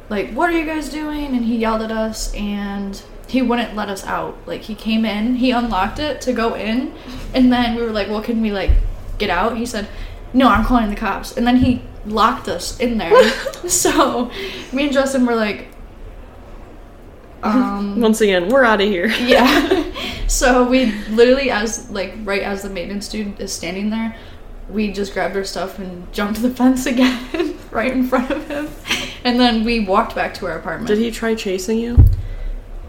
like, 0.09 0.31
what 0.31 0.49
are 0.49 0.57
you 0.57 0.65
guys 0.65 0.89
doing? 0.89 1.27
And 1.27 1.45
he 1.45 1.57
yelled 1.57 1.81
at 1.81 1.91
us 1.91 2.33
and 2.33 3.01
he 3.27 3.41
wouldn't 3.41 3.75
let 3.75 3.89
us 3.89 4.03
out. 4.05 4.37
Like, 4.47 4.61
he 4.61 4.73
came 4.73 5.05
in, 5.05 5.35
he 5.35 5.51
unlocked 5.51 5.99
it 5.99 6.19
to 6.21 6.33
go 6.33 6.55
in, 6.55 6.93
and 7.33 7.53
then 7.53 7.75
we 7.75 7.83
were 7.83 7.91
like, 7.91 8.09
well, 8.09 8.21
can 8.23 8.41
we, 8.41 8.51
like, 8.51 8.71
get 9.19 9.29
out? 9.29 9.55
He 9.57 9.67
said, 9.67 9.87
no, 10.33 10.49
I'm 10.49 10.65
calling 10.65 10.89
the 10.89 10.95
cops. 10.95 11.37
And 11.37 11.45
then 11.45 11.57
he 11.57 11.81
locked 12.09 12.47
us 12.47 12.79
in 12.79 12.97
there. 12.97 13.29
so 13.67 14.31
me 14.71 14.85
and 14.85 14.93
Justin 14.93 15.25
were 15.25 15.35
like, 15.35 15.67
um, 17.43 17.99
Once 18.01 18.21
again, 18.21 18.49
we're 18.49 18.63
out 18.63 18.81
of 18.81 18.87
here. 18.87 19.07
yeah. 19.21 19.83
so 20.27 20.67
we 20.67 20.91
literally, 21.09 21.49
as 21.49 21.89
like 21.89 22.13
right 22.23 22.41
as 22.41 22.63
the 22.63 22.69
maintenance 22.69 23.07
dude 23.07 23.39
is 23.39 23.53
standing 23.53 23.89
there, 23.89 24.15
we 24.69 24.91
just 24.91 25.13
grabbed 25.13 25.35
our 25.35 25.43
stuff 25.43 25.79
and 25.79 26.11
jumped 26.13 26.41
the 26.41 26.49
fence 26.49 26.85
again, 26.85 27.57
right 27.71 27.91
in 27.91 28.07
front 28.07 28.29
of 28.29 28.47
him, 28.47 28.69
and 29.23 29.39
then 29.39 29.63
we 29.63 29.79
walked 29.79 30.15
back 30.15 30.33
to 30.35 30.45
our 30.45 30.59
apartment. 30.59 30.87
Did 30.87 30.99
he 30.99 31.11
try 31.11 31.33
chasing 31.33 31.79
you? 31.79 32.05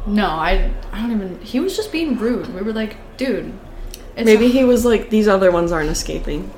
No, 0.06 0.26
I, 0.26 0.72
I 0.92 1.00
don't 1.00 1.12
even. 1.12 1.40
He 1.40 1.60
was 1.60 1.76
just 1.76 1.92
being 1.92 2.18
rude. 2.18 2.52
We 2.54 2.62
were 2.62 2.72
like, 2.72 2.96
dude. 3.16 3.52
It's 4.16 4.26
Maybe 4.26 4.48
he 4.48 4.64
was 4.64 4.84
like, 4.84 5.08
these 5.08 5.28
other 5.28 5.52
ones 5.52 5.72
aren't 5.72 5.90
escaping. 5.90 6.50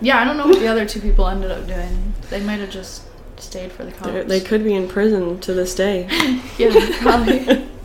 Yeah, 0.00 0.18
I 0.18 0.24
don't 0.24 0.36
know 0.36 0.46
what 0.46 0.60
the 0.60 0.68
other 0.68 0.86
two 0.86 1.00
people 1.00 1.26
ended 1.26 1.50
up 1.50 1.66
doing. 1.66 2.14
They 2.30 2.40
might 2.40 2.60
have 2.60 2.70
just 2.70 3.02
stayed 3.36 3.72
for 3.72 3.84
the 3.84 3.92
cops. 3.92 4.28
They 4.28 4.40
could 4.40 4.64
be 4.64 4.74
in 4.74 4.88
prison 4.88 5.40
to 5.40 5.52
this 5.52 5.74
day. 5.74 6.08
yeah, 6.58 6.72
probably. 7.00 7.40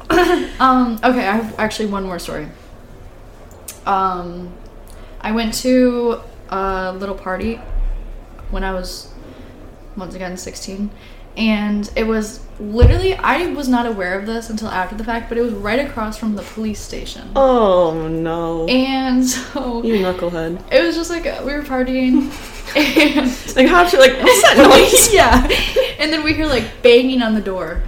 um, 0.60 1.00
okay, 1.04 1.28
I 1.28 1.36
have 1.36 1.60
actually 1.60 1.88
one 1.88 2.04
more 2.04 2.20
story. 2.20 2.48
Um, 3.86 4.54
I 5.22 5.32
went 5.32 5.54
to 5.56 6.22
a 6.50 6.94
little 6.94 7.16
party 7.16 7.56
when 8.52 8.64
I 8.64 8.74
was 8.74 9.12
once 9.96 10.16
again 10.16 10.38
16, 10.38 10.90
and 11.38 11.90
it 11.96 12.06
was 12.06 12.40
literally 12.60 13.16
I 13.16 13.48
was 13.48 13.68
not 13.68 13.86
aware 13.86 14.18
of 14.20 14.26
this 14.26 14.50
until 14.50 14.68
after 14.68 14.96
the 14.96 15.04
fact, 15.04 15.30
but 15.30 15.38
it 15.38 15.42
was 15.42 15.54
right 15.54 15.80
across 15.80 16.18
from 16.18 16.36
the 16.36 16.44
police 16.44 16.80
station. 16.80 17.32
Oh 17.36 18.08
no. 18.08 18.66
And 18.68 19.26
so 19.26 19.84
You 19.84 19.96
knucklehead. 19.96 20.62
it 20.72 20.84
was 20.84 20.96
just 20.96 21.10
like 21.10 21.26
uh, 21.26 21.42
we 21.46 21.54
were 21.54 21.64
partying, 21.64 22.32
and 22.76 23.56
Like 23.56 23.68
cops 23.68 23.94
are 23.94 24.00
like, 24.00 24.14
what's 24.22 24.42
that 24.44 24.58
noise? 24.58 25.14
yeah. 25.14 25.48
And 26.00 26.12
then 26.14 26.24
we 26.24 26.34
hear 26.34 26.46
like 26.46 26.82
banging 26.82 27.22
on 27.22 27.34
the 27.34 27.42
door. 27.42 27.84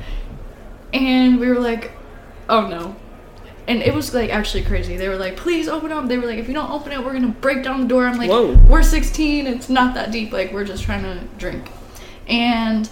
And 0.93 1.39
we 1.39 1.47
were 1.47 1.59
like, 1.59 1.91
oh 2.49 2.67
no. 2.67 2.95
And 3.67 3.81
it 3.81 3.93
was 3.93 4.13
like 4.13 4.29
actually 4.29 4.63
crazy. 4.63 4.95
They 4.95 5.09
were 5.09 5.17
like, 5.17 5.37
please 5.37 5.67
open 5.67 5.91
up. 5.91 6.07
They 6.07 6.17
were 6.17 6.27
like, 6.27 6.37
if 6.37 6.47
you 6.47 6.53
don't 6.53 6.69
open 6.69 6.91
it, 6.91 7.03
we're 7.03 7.13
gonna 7.13 7.29
break 7.29 7.63
down 7.63 7.81
the 7.81 7.87
door. 7.87 8.05
I'm 8.07 8.17
like, 8.17 8.29
Whoa. 8.29 8.53
we're 8.69 8.83
16. 8.83 9.47
It's 9.47 9.69
not 9.69 9.93
that 9.95 10.11
deep. 10.11 10.31
Like, 10.31 10.51
we're 10.53 10.65
just 10.65 10.83
trying 10.83 11.03
to 11.03 11.23
drink. 11.37 11.69
And 12.27 12.87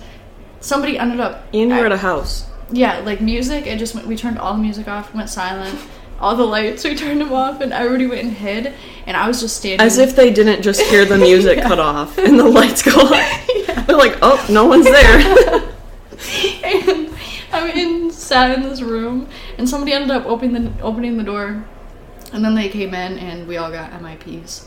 somebody 0.64 0.98
ended 0.98 1.20
up. 1.20 1.44
And 1.54 1.70
you 1.70 1.76
were 1.78 1.86
at 1.86 1.92
a 1.92 1.98
house. 1.98 2.46
yeah, 2.72 3.00
like 3.00 3.22
music. 3.22 3.68
It 3.68 3.78
just 3.78 3.94
went. 3.96 4.08
We 4.08 4.16
turned 4.16 4.40
all 4.40 4.54
the 4.56 4.62
music 4.62 4.88
off. 4.88 5.14
Went 5.14 5.30
silent. 5.30 5.78
All 6.20 6.36
the 6.36 6.46
lights. 6.46 6.84
We 6.90 6.96
turned 6.96 7.22
them 7.22 7.34
off, 7.34 7.62
and 7.62 7.74
everybody 7.74 8.08
went 8.08 8.24
and 8.24 8.34
hid. 8.34 8.74
And 9.06 9.16
I 9.18 9.28
was 9.28 9.40
just 9.42 9.58
standing. 9.58 9.86
As 9.86 9.98
if 9.98 10.16
they 10.16 10.32
didn't 10.32 10.62
just 10.64 10.82
hear 10.82 11.06
the 11.06 11.18
music 11.18 11.62
cut 11.70 11.80
off 11.80 12.18
and 12.18 12.40
the 12.40 12.48
lights 12.48 12.82
go 12.82 12.92
off. 12.92 13.50
Yeah. 13.68 13.82
They're 13.84 13.98
like, 13.98 14.18
oh, 14.22 14.46
no 14.50 14.66
one's 14.66 14.86
there. 14.86 15.64
and 16.64 17.10
I'm 17.52 17.70
in 17.78 18.12
sat 18.12 18.52
in 18.58 18.64
this 18.64 18.82
room, 18.82 19.28
and 19.58 19.68
somebody 19.70 19.94
ended 19.94 20.12
up 20.12 20.26
opening 20.26 20.64
the 20.66 20.82
opening 20.82 21.18
the 21.18 21.24
door, 21.24 21.64
and 22.34 22.44
then 22.44 22.56
they 22.56 22.68
came 22.70 22.94
in, 22.94 23.18
and 23.20 23.48
we 23.48 23.58
all 23.58 23.72
got 23.72 23.92
MIPs. 23.92 24.66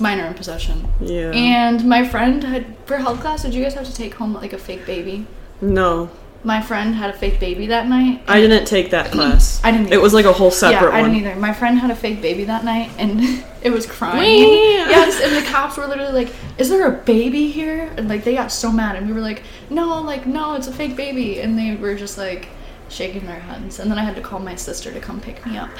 Minor 0.00 0.26
in 0.26 0.34
possession. 0.34 0.88
Yeah. 1.00 1.30
And 1.32 1.84
my 1.84 2.06
friend 2.06 2.42
had 2.42 2.66
for 2.86 2.96
health 2.98 3.20
class. 3.20 3.42
Did 3.42 3.54
you 3.54 3.62
guys 3.62 3.74
have 3.74 3.86
to 3.86 3.94
take 3.94 4.14
home 4.14 4.32
like 4.34 4.52
a 4.52 4.58
fake 4.58 4.86
baby? 4.86 5.26
no, 5.60 6.10
My 6.42 6.60
friend 6.60 6.94
had 6.94 7.08
a 7.08 7.12
fake 7.16 7.40
baby 7.40 7.68
that 7.68 7.88
night. 7.88 8.22
I 8.28 8.38
didn't 8.40 8.66
take 8.66 8.90
that 8.90 9.10
class. 9.16 9.60
I 9.64 9.70
didn't 9.70 9.92
It 9.92 10.00
was 10.02 10.12
like 10.12 10.26
a 10.26 10.32
whole 10.32 10.50
separate 10.50 10.90
yeah, 10.90 10.96
I 10.98 11.00
one. 11.02 11.12
didn't 11.12 11.26
either. 11.28 11.40
My 11.40 11.52
friend 11.54 11.78
had 11.78 11.90
a 11.90 11.96
fake 11.96 12.20
baby 12.20 12.44
that 12.44 12.64
night, 12.64 12.90
and 12.98 13.20
it 13.62 13.70
was 13.70 13.86
crying. 13.86 14.20
Wee. 14.20 14.74
yes, 14.76 15.20
and 15.22 15.34
the 15.36 15.50
cops 15.50 15.76
were 15.78 15.86
literally 15.86 16.12
like, 16.24 16.34
"Is 16.58 16.68
there 16.68 16.86
a 16.86 16.92
baby 17.04 17.50
here?" 17.50 17.90
And 17.96 18.08
like 18.08 18.24
they 18.24 18.34
got 18.34 18.52
so 18.52 18.70
mad, 18.70 18.96
and 18.96 19.06
we 19.06 19.12
were 19.14 19.22
like, 19.22 19.42
"No, 19.70 20.02
like 20.02 20.26
no, 20.26 20.54
it's 20.54 20.66
a 20.66 20.72
fake 20.72 20.96
baby," 20.96 21.40
and 21.40 21.58
they 21.58 21.76
were 21.76 21.94
just 21.94 22.18
like 22.18 22.48
shaking 22.90 23.24
their 23.26 23.40
heads. 23.40 23.80
And 23.80 23.90
then 23.90 23.98
I 23.98 24.04
had 24.04 24.14
to 24.16 24.20
call 24.22 24.38
my 24.40 24.54
sister 24.56 24.92
to 24.92 25.00
come 25.00 25.20
pick 25.22 25.44
me 25.46 25.56
up. 25.56 25.70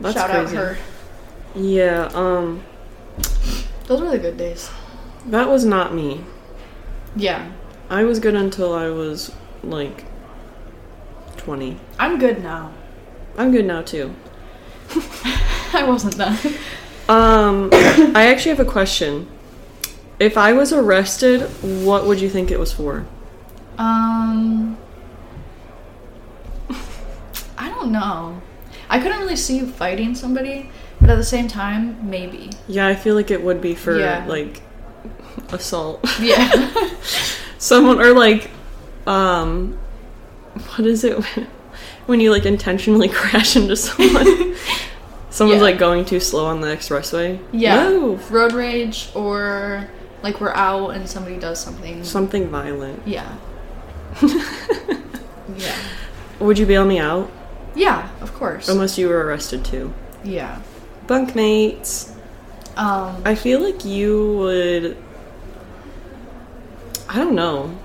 That's 0.00 0.16
Shout 0.16 0.30
crazy. 0.30 0.56
out 0.56 0.64
her. 0.64 0.78
Yeah. 1.54 2.10
Um, 2.12 2.64
Those 3.86 4.00
were 4.00 4.10
the 4.10 4.18
good 4.18 4.36
days. 4.36 4.70
that 5.26 5.48
was 5.48 5.64
not 5.64 5.94
me. 5.94 6.24
Yeah, 7.16 7.50
I 7.90 8.04
was 8.04 8.18
good 8.18 8.34
until 8.34 8.72
I 8.74 8.88
was 8.88 9.30
like 9.62 10.04
twenty. 11.36 11.78
I'm 11.98 12.18
good 12.18 12.42
now. 12.42 12.72
I'm 13.36 13.52
good 13.52 13.66
now 13.66 13.82
too. 13.82 14.14
I 15.72 15.84
wasn't 15.86 16.16
then. 16.16 16.38
Um, 17.08 17.68
I 17.72 18.26
actually 18.26 18.50
have 18.56 18.66
a 18.66 18.70
question. 18.70 19.28
If 20.20 20.36
I 20.38 20.52
was 20.52 20.72
arrested, 20.72 21.42
what 21.84 22.06
would 22.06 22.20
you 22.20 22.30
think 22.30 22.50
it 22.50 22.58
was 22.58 22.72
for? 22.72 23.04
Um, 23.78 24.78
I 27.58 27.68
don't 27.68 27.90
know. 27.92 28.40
I 28.88 29.00
couldn't 29.00 29.18
really 29.18 29.36
see 29.36 29.56
you 29.56 29.66
fighting 29.66 30.14
somebody, 30.14 30.70
but 31.00 31.10
at 31.10 31.16
the 31.16 31.24
same 31.24 31.48
time, 31.48 32.08
maybe. 32.08 32.50
Yeah, 32.68 32.86
I 32.86 32.94
feel 32.94 33.14
like 33.14 33.30
it 33.30 33.42
would 33.42 33.60
be 33.60 33.74
for 33.74 33.98
Yeah. 33.98 34.24
like 34.26 34.62
assault. 35.52 36.04
Yeah. 36.20 36.70
Someone 37.58 38.00
or 38.00 38.12
like 38.12 38.50
um 39.06 39.78
what 40.76 40.86
is 40.86 41.04
it 41.04 41.22
when 42.06 42.20
you 42.20 42.30
like 42.30 42.46
intentionally 42.46 43.08
crash 43.12 43.56
into 43.56 43.76
someone? 43.76 44.54
Someone's 45.30 45.58
Yeah. 45.58 45.64
like 45.64 45.78
going 45.78 46.04
too 46.04 46.20
slow 46.20 46.46
on 46.46 46.60
the 46.60 46.68
expressway. 46.68 47.38
Yeah. 47.52 47.88
Move. 47.88 48.30
Road 48.30 48.52
rage 48.52 49.10
or 49.14 49.88
like 50.22 50.40
we're 50.40 50.54
out 50.54 50.90
and 50.90 51.08
somebody 51.08 51.36
does 51.38 51.58
something. 51.60 52.04
Something 52.04 52.48
violent. 52.48 53.02
yeah. 53.06 53.36
yeah. 55.56 55.76
Would 56.40 56.58
you 56.58 56.66
bail 56.66 56.84
me 56.84 56.98
out? 56.98 57.30
Yeah, 57.74 58.08
of 58.20 58.32
course. 58.34 58.68
Unless 58.68 58.98
you 58.98 59.08
were 59.08 59.24
arrested 59.24 59.64
too. 59.64 59.92
yeah. 60.22 60.60
Bunkmates. 61.06 62.10
Um 62.76 63.22
I 63.24 63.34
feel 63.34 63.60
like 63.60 63.84
you 63.84 64.36
would 64.38 64.96
I 67.08 67.16
don't 67.18 67.34
know. 67.34 67.76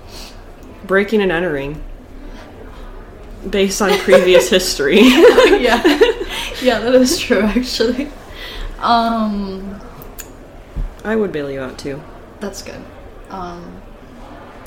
Breaking 0.86 1.20
and 1.22 1.30
entering. 1.30 1.82
Based 3.48 3.80
on 3.80 3.96
previous 4.00 4.50
history. 4.50 5.00
yeah. 5.00 5.82
yeah, 6.62 6.80
that 6.80 6.94
is 6.94 7.18
true 7.18 7.40
actually. 7.42 8.10
Um 8.80 9.80
I 11.04 11.16
would 11.16 11.32
bail 11.32 11.50
you 11.50 11.60
out 11.60 11.78
too. 11.78 12.02
that's 12.40 12.62
good. 12.62 12.82
Um 13.30 13.80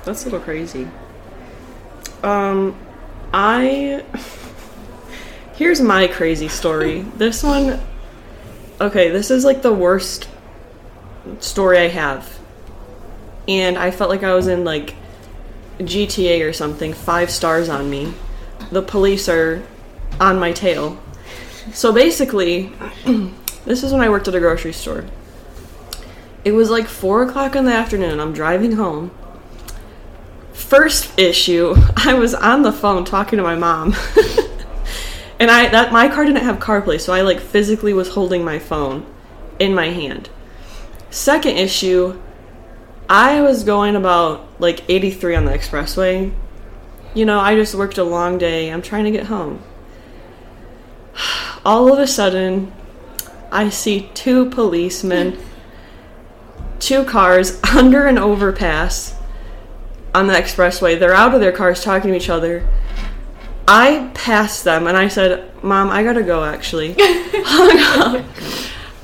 That's 0.06 0.24
a 0.24 0.26
little 0.26 0.40
crazy. 0.40 0.88
Um, 2.24 2.76
I. 3.34 4.04
Here's 5.56 5.82
my 5.82 6.08
crazy 6.08 6.48
story. 6.48 7.02
This 7.18 7.44
one. 7.44 7.80
Okay, 8.84 9.12
this 9.12 9.32
is 9.32 9.46
like 9.46 9.62
the 9.62 9.74
worst 9.74 10.28
story 11.40 11.78
I 11.78 11.88
have. 11.88 12.38
And 13.48 13.78
I 13.78 13.92
felt 13.92 14.10
like 14.10 14.24
I 14.24 14.34
was 14.34 14.48
in 14.48 14.66
like 14.66 14.94
GTA 15.80 16.46
or 16.46 16.52
something, 16.52 16.92
five 16.92 17.32
stars 17.32 17.70
on 17.70 17.90
me. 17.90 18.14
The 18.74 18.82
police 18.82 19.30
are 19.30 19.64
on 20.20 20.38
my 20.38 20.52
tail. 20.52 21.02
So 21.72 21.94
basically, 21.94 22.74
this 23.64 23.84
is 23.84 23.94
when 23.94 24.02
I 24.02 24.10
worked 24.10 24.28
at 24.28 24.36
a 24.36 24.40
grocery 24.42 24.74
store. 24.74 25.06
It 26.44 26.52
was 26.52 26.70
like 26.70 26.88
four 26.88 27.24
o'clock 27.24 27.56
in 27.56 27.64
the 27.64 27.72
afternoon. 27.72 28.20
I'm 28.20 28.34
driving 28.34 28.74
home. 28.74 29.12
First 30.52 31.18
issue, 31.18 31.74
I 31.96 32.16
was 32.16 32.34
on 32.34 32.64
the 32.64 32.74
phone 32.74 33.06
talking 33.06 33.38
to 33.38 33.44
my 33.44 33.56
mom. 33.56 33.96
and 35.44 35.52
I 35.52 35.68
that 35.68 35.92
my 35.92 36.08
car 36.08 36.24
didn't 36.24 36.44
have 36.44 36.60
CarPlay, 36.60 37.02
so 37.02 37.12
I 37.12 37.20
like 37.20 37.42
physically 37.42 37.94
was 37.94 38.10
holding 38.10 38.46
my 38.46 38.60
phone 38.60 39.06
in 39.60 39.76
my 39.76 39.88
hand. 39.90 40.30
Second 41.10 41.58
issue, 41.58 42.18
I 43.10 43.42
was 43.42 43.66
going 43.66 43.98
about 43.98 44.48
like 44.62 44.90
83 44.90 45.36
on 45.36 45.44
the 45.44 45.52
expressway. 45.52 46.34
You 47.14 47.26
know, 47.26 47.42
I 47.42 47.56
just 47.56 47.76
worked 47.76 47.98
a 47.98 48.06
long 48.06 48.38
day. 48.38 48.72
I'm 48.72 48.82
trying 48.82 49.04
to 49.04 49.12
get 49.12 49.26
home. 49.26 49.62
All 51.66 51.92
of 51.92 52.00
a 52.00 52.08
sudden, 52.08 52.72
I 53.52 53.68
see 53.68 54.10
two 54.14 54.50
policemen, 54.50 55.38
two 56.80 57.04
cars 57.04 57.62
under 57.76 58.06
an 58.08 58.18
overpass 58.18 59.14
on 60.16 60.28
the 60.28 60.36
expressway. 60.36 60.98
They're 60.98 61.14
out 61.14 61.36
of 61.36 61.42
their 61.42 61.52
cars 61.52 61.84
talking 61.84 62.12
to 62.12 62.16
each 62.16 62.30
other. 62.30 62.66
I 63.68 64.12
passed 64.14 64.64
them 64.64 64.88
and 64.88 64.98
I 64.98 65.08
said, 65.08 65.52
Mom, 65.64 65.90
I 65.90 66.04
gotta 66.04 66.24
go 66.24 66.44
actually. 66.44 66.96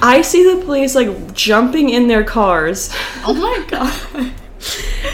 I 0.01 0.21
see 0.23 0.43
the 0.55 0.63
police 0.63 0.95
like 0.95 1.33
jumping 1.33 1.89
in 1.89 2.07
their 2.07 2.23
cars 2.23 2.89
Oh 3.25 3.33
my 3.33 3.65
god. 3.69 4.33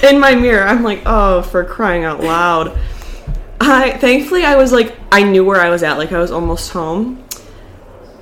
in 0.03 0.19
my 0.19 0.36
mirror. 0.36 0.67
I'm 0.67 0.84
like, 0.84 1.03
oh, 1.05 1.41
for 1.43 1.63
crying 1.63 2.03
out 2.03 2.21
loud. 2.21 2.77
I 3.62 3.97
thankfully 3.97 4.43
I 4.43 4.55
was 4.55 4.71
like 4.71 4.95
I 5.12 5.23
knew 5.23 5.45
where 5.45 5.62
I 5.62 5.69
was 5.69 5.81
at, 5.84 5.97
like 5.97 6.12
I 6.12 6.19
was 6.19 6.31
almost 6.31 6.71
home. 6.71 7.23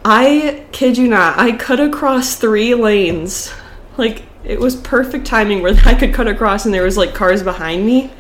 I 0.06 0.66
kid 0.72 0.98
you 0.98 1.08
not, 1.08 1.38
I 1.40 1.56
cut 1.56 1.80
across 1.80 2.36
three 2.36 2.76
lanes. 2.76 3.54
Like 3.98 4.24
it 4.44 4.60
was 4.60 4.76
perfect 4.76 5.26
timing 5.26 5.62
where 5.62 5.74
I 5.86 5.96
could 5.96 6.14
cut 6.14 6.28
across 6.28 6.66
and 6.66 6.74
there 6.74 6.84
was 6.84 6.98
like 6.98 7.14
cars 7.14 7.44
behind 7.44 7.86
me. 7.86 8.12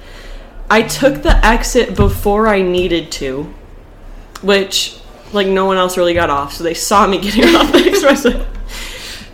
I 0.69 0.81
took 0.81 1.23
the 1.23 1.45
exit 1.45 1.95
before 1.95 2.47
I 2.47 2.61
needed 2.61 3.11
to, 3.13 3.53
which 4.41 4.97
like 5.33 5.47
no 5.47 5.65
one 5.65 5.77
else 5.77 5.97
really 5.97 6.13
got 6.13 6.29
off, 6.29 6.53
so 6.53 6.63
they 6.63 6.73
saw 6.73 7.07
me 7.07 7.17
getting 7.21 7.55
off 7.55 7.71
the 7.71 7.79
expressway. 7.79 8.45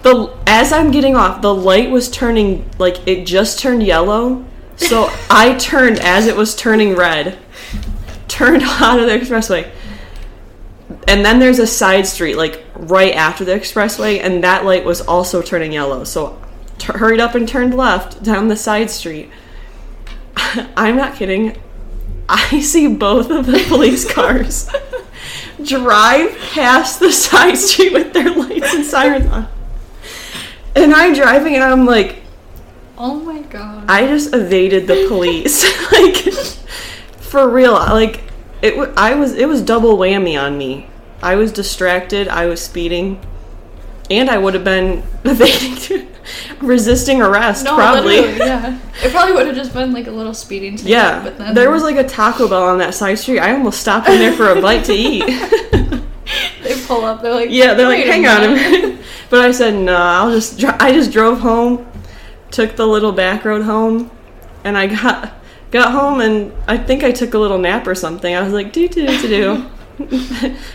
The 0.01 0.35
as 0.47 0.71
I'm 0.71 0.91
getting 0.91 1.15
off, 1.15 1.41
the 1.41 1.53
light 1.53 1.91
was 1.91 2.09
turning 2.09 2.69
like 2.77 3.07
it 3.07 3.25
just 3.25 3.59
turned 3.59 3.83
yellow, 3.83 4.45
so 4.79 5.13
I 5.29 5.55
turned 5.55 5.99
as 5.99 6.25
it 6.25 6.35
was 6.35 6.55
turning 6.55 6.95
red. 6.95 7.37
Turned 8.27 8.63
out 8.65 8.99
of 8.99 9.07
the 9.07 9.11
expressway. 9.13 9.69
And 11.07 11.23
then 11.23 11.39
there's 11.39 11.59
a 11.59 11.67
side 11.67 12.07
street 12.07 12.35
like 12.35 12.63
right 12.75 13.13
after 13.13 13.43
the 13.43 13.51
expressway 13.51 14.19
and 14.21 14.43
that 14.43 14.65
light 14.65 14.85
was 14.85 15.01
also 15.01 15.41
turning 15.41 15.73
yellow. 15.73 16.03
So 16.03 16.41
t- 16.77 16.93
hurried 16.93 17.19
up 17.19 17.35
and 17.35 17.47
turned 17.47 17.75
left 17.75 18.23
down 18.23 18.47
the 18.47 18.55
side 18.55 18.89
street. 18.89 19.29
I'm 20.75 20.95
not 20.95 21.15
kidding. 21.15 21.57
I 22.27 22.61
see 22.61 22.87
both 22.87 23.31
of 23.31 23.45
the 23.45 23.63
police 23.67 24.09
cars 24.13 24.69
drive 25.63 26.37
past 26.53 26.99
the 26.99 27.11
side 27.11 27.57
street 27.57 27.93
with 27.93 28.13
their 28.13 28.29
lights 28.33 28.73
and 28.73 28.85
sirens 28.85 29.25
on. 29.27 29.47
And 30.75 30.93
I'm 30.93 31.13
driving 31.13 31.55
and 31.55 31.63
I'm 31.63 31.85
like, 31.85 32.19
Oh 33.01 33.15
my 33.15 33.41
god. 33.43 33.85
I 33.89 34.07
just 34.07 34.33
evaded 34.35 34.87
the 34.87 35.05
police. 35.07 35.63
like 35.91 36.17
for 37.17 37.49
real. 37.49 37.73
Like 37.73 38.21
it 38.61 38.77
wa 38.77 38.87
I 38.97 39.15
was 39.15 39.33
it 39.33 39.47
was 39.47 39.61
double 39.61 39.97
whammy 39.97 40.39
on 40.39 40.57
me. 40.57 40.87
I 41.21 41.35
was 41.35 41.51
distracted, 41.51 42.27
I 42.27 42.45
was 42.45 42.61
speeding, 42.61 43.19
and 44.09 44.29
I 44.29 44.37
would 44.37 44.53
have 44.53 44.63
been 44.63 45.03
evading 45.23 45.75
to, 45.77 46.07
resisting 46.61 47.21
arrest 47.21 47.65
no, 47.65 47.75
probably. 47.75 48.17
yeah. 48.37 48.79
It 49.01 49.11
probably 49.11 49.33
would 49.33 49.47
have 49.47 49.55
just 49.55 49.73
been 49.73 49.93
like 49.93 50.07
a 50.07 50.11
little 50.11 50.33
speeding 50.33 50.75
ticket. 50.75 50.89
Yeah, 50.89 51.23
but 51.23 51.37
then 51.37 51.55
there 51.55 51.71
was 51.71 51.83
like 51.83 51.95
a 51.95 52.03
Taco 52.03 52.49
Bell 52.49 52.63
on 52.63 52.79
that 52.79 52.93
side 52.93 53.17
street. 53.17 53.39
I 53.39 53.53
almost 53.53 53.79
stopped 53.79 54.09
in 54.09 54.19
there 54.19 54.33
for 54.33 54.49
a 54.49 54.61
bite 54.61 54.83
to 54.85 54.93
eat. 54.93 55.23
they 56.63 56.85
pull 56.85 57.05
up. 57.05 57.21
They're 57.21 57.33
like, 57.33 57.49
yeah, 57.49 57.73
they're 57.75 57.87
like, 57.87 58.03
hang 58.05 58.27
on 58.27 58.43
a 58.43 58.49
minute." 58.49 58.99
But 59.29 59.45
I 59.45 59.51
said 59.51 59.75
no. 59.75 59.95
I'll 59.95 60.31
just. 60.31 60.59
Dri- 60.59 60.69
I 60.79 60.91
just 60.91 61.13
drove 61.13 61.39
home, 61.39 61.87
took 62.51 62.75
the 62.75 62.85
little 62.85 63.13
back 63.13 63.45
road 63.45 63.61
home, 63.63 64.11
and 64.65 64.77
I 64.77 64.87
got 64.87 65.33
got 65.71 65.91
home 65.93 66.19
and 66.19 66.51
I 66.67 66.77
think 66.77 67.03
I 67.03 67.11
took 67.11 67.35
a 67.35 67.37
little 67.39 67.57
nap 67.59 67.87
or 67.87 67.95
something. 67.95 68.35
I 68.35 68.41
was 68.41 68.51
like, 68.51 68.73
do 68.73 68.87
do 68.89 69.05
do 69.07 69.27
do. 69.27 69.69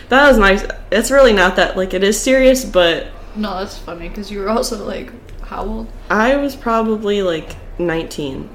That 0.09 0.27
was 0.29 0.37
nice. 0.37 0.65
It's 0.91 1.11
really 1.11 1.33
not 1.33 1.57
that 1.57 1.77
like 1.77 1.93
it 1.93 2.03
is 2.03 2.19
serious, 2.19 2.65
but 2.65 3.07
No, 3.35 3.59
that's 3.59 3.77
funny 3.77 4.09
because 4.09 4.31
you 4.31 4.39
were 4.39 4.49
also 4.49 4.85
like, 4.85 5.11
how 5.41 5.63
old? 5.65 5.87
I 6.09 6.35
was 6.37 6.55
probably 6.55 7.21
like 7.21 7.55
19. 7.79 8.49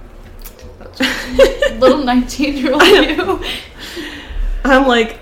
Little 1.79 1.99
nineteen-year-old 2.05 2.83
I 2.83 3.01
you. 3.01 3.45
I'm 4.65 4.87
like, 4.87 5.19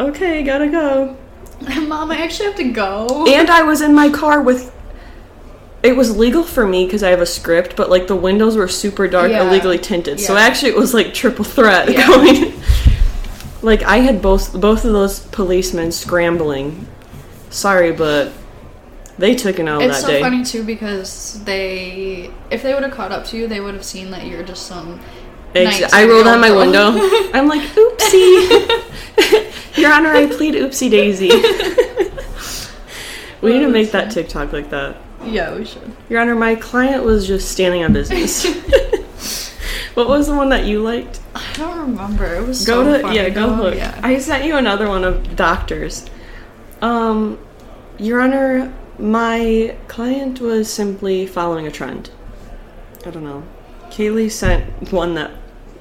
okay, 0.00 0.42
gotta 0.42 0.68
go. 0.68 1.16
Mom, 1.86 2.10
I 2.10 2.18
actually 2.18 2.46
have 2.46 2.56
to 2.56 2.70
go. 2.72 3.24
And 3.28 3.48
I 3.48 3.62
was 3.62 3.80
in 3.80 3.94
my 3.94 4.10
car 4.10 4.42
with 4.42 4.72
it 5.82 5.94
was 5.96 6.16
legal 6.16 6.42
for 6.42 6.66
me 6.66 6.84
because 6.84 7.02
I 7.02 7.10
have 7.10 7.20
a 7.20 7.26
script, 7.26 7.76
but 7.76 7.88
like 7.90 8.08
the 8.08 8.16
windows 8.16 8.56
were 8.56 8.66
super 8.68 9.06
dark, 9.06 9.30
Yeah. 9.30 9.46
illegally 9.46 9.78
tinted. 9.78 10.18
So 10.18 10.36
actually, 10.36 10.70
it 10.72 10.76
was 10.76 10.92
like 10.92 11.14
triple 11.14 11.44
threat 11.44 11.90
Yeah. 11.92 12.06
going. 12.06 12.54
like 13.62 13.82
I 13.84 13.98
had 13.98 14.20
both 14.20 14.58
both 14.60 14.84
of 14.84 14.92
those 14.92 15.20
policemen 15.20 15.92
scrambling. 15.92 16.86
Sorry, 17.50 17.92
but 17.92 18.32
they 19.18 19.34
took 19.34 19.58
an 19.58 19.68
L 19.68 19.78
that 19.78 19.84
day. 19.86 19.90
It's 19.90 20.00
that 20.02 20.06
so 20.06 20.12
day. 20.12 20.20
funny 20.20 20.44
too 20.44 20.62
because 20.62 21.42
they, 21.44 22.30
if 22.50 22.62
they 22.62 22.74
would 22.74 22.82
have 22.82 22.92
caught 22.92 23.12
up 23.12 23.24
to 23.26 23.36
you, 23.36 23.46
they 23.48 23.60
would 23.60 23.74
have 23.74 23.84
seen 23.84 24.10
that 24.10 24.26
you're 24.26 24.42
just 24.42 24.66
some. 24.66 25.00
Ex- 25.54 25.92
I 25.94 26.06
rolled 26.06 26.26
out 26.26 26.38
my 26.40 26.48
19-year-old 26.50 26.94
window. 26.94 27.30
I'm 27.34 27.48
like, 27.48 27.62
oopsie. 27.70 29.76
Your 29.78 29.92
Honor, 29.92 30.10
I 30.10 30.26
plead 30.26 30.54
oopsie 30.54 30.90
daisy. 30.90 31.28
we 33.40 33.52
need 33.52 33.60
to 33.60 33.68
make 33.70 33.90
that 33.92 34.10
TikTok 34.10 34.52
like 34.52 34.68
that. 34.70 34.96
yeah, 35.24 35.54
we 35.54 35.64
should. 35.64 35.96
Your 36.10 36.20
Honor, 36.20 36.34
my 36.34 36.54
client 36.56 37.04
was 37.04 37.26
just 37.26 37.50
standing 37.50 37.84
on 37.84 37.92
business. 37.94 38.44
what 39.94 40.08
was 40.08 40.26
the 40.26 40.34
one 40.34 40.50
that 40.50 40.66
you 40.66 40.82
liked? 40.82 41.20
I 41.34 41.52
don't 41.54 41.78
remember. 41.78 42.34
It 42.34 42.46
was 42.46 42.66
Go 42.66 42.84
so 42.84 42.92
to 42.96 43.02
funny, 43.02 43.16
yeah, 43.16 43.28
go 43.30 43.56
though. 43.56 43.62
look. 43.64 43.74
Yeah. 43.76 43.98
I 44.02 44.18
sent 44.18 44.44
you 44.44 44.56
another 44.56 44.88
one 44.88 45.04
of 45.04 45.36
doctors. 45.36 46.04
Um, 46.82 47.38
Your 47.98 48.20
Honor, 48.20 48.74
my 48.98 49.76
client 49.88 50.40
was 50.40 50.72
simply 50.72 51.26
following 51.26 51.66
a 51.66 51.70
trend. 51.70 52.10
I 53.04 53.10
don't 53.10 53.24
know. 53.24 53.44
Kaylee 53.90 54.30
sent 54.30 54.92
one 54.92 55.14
that 55.14 55.30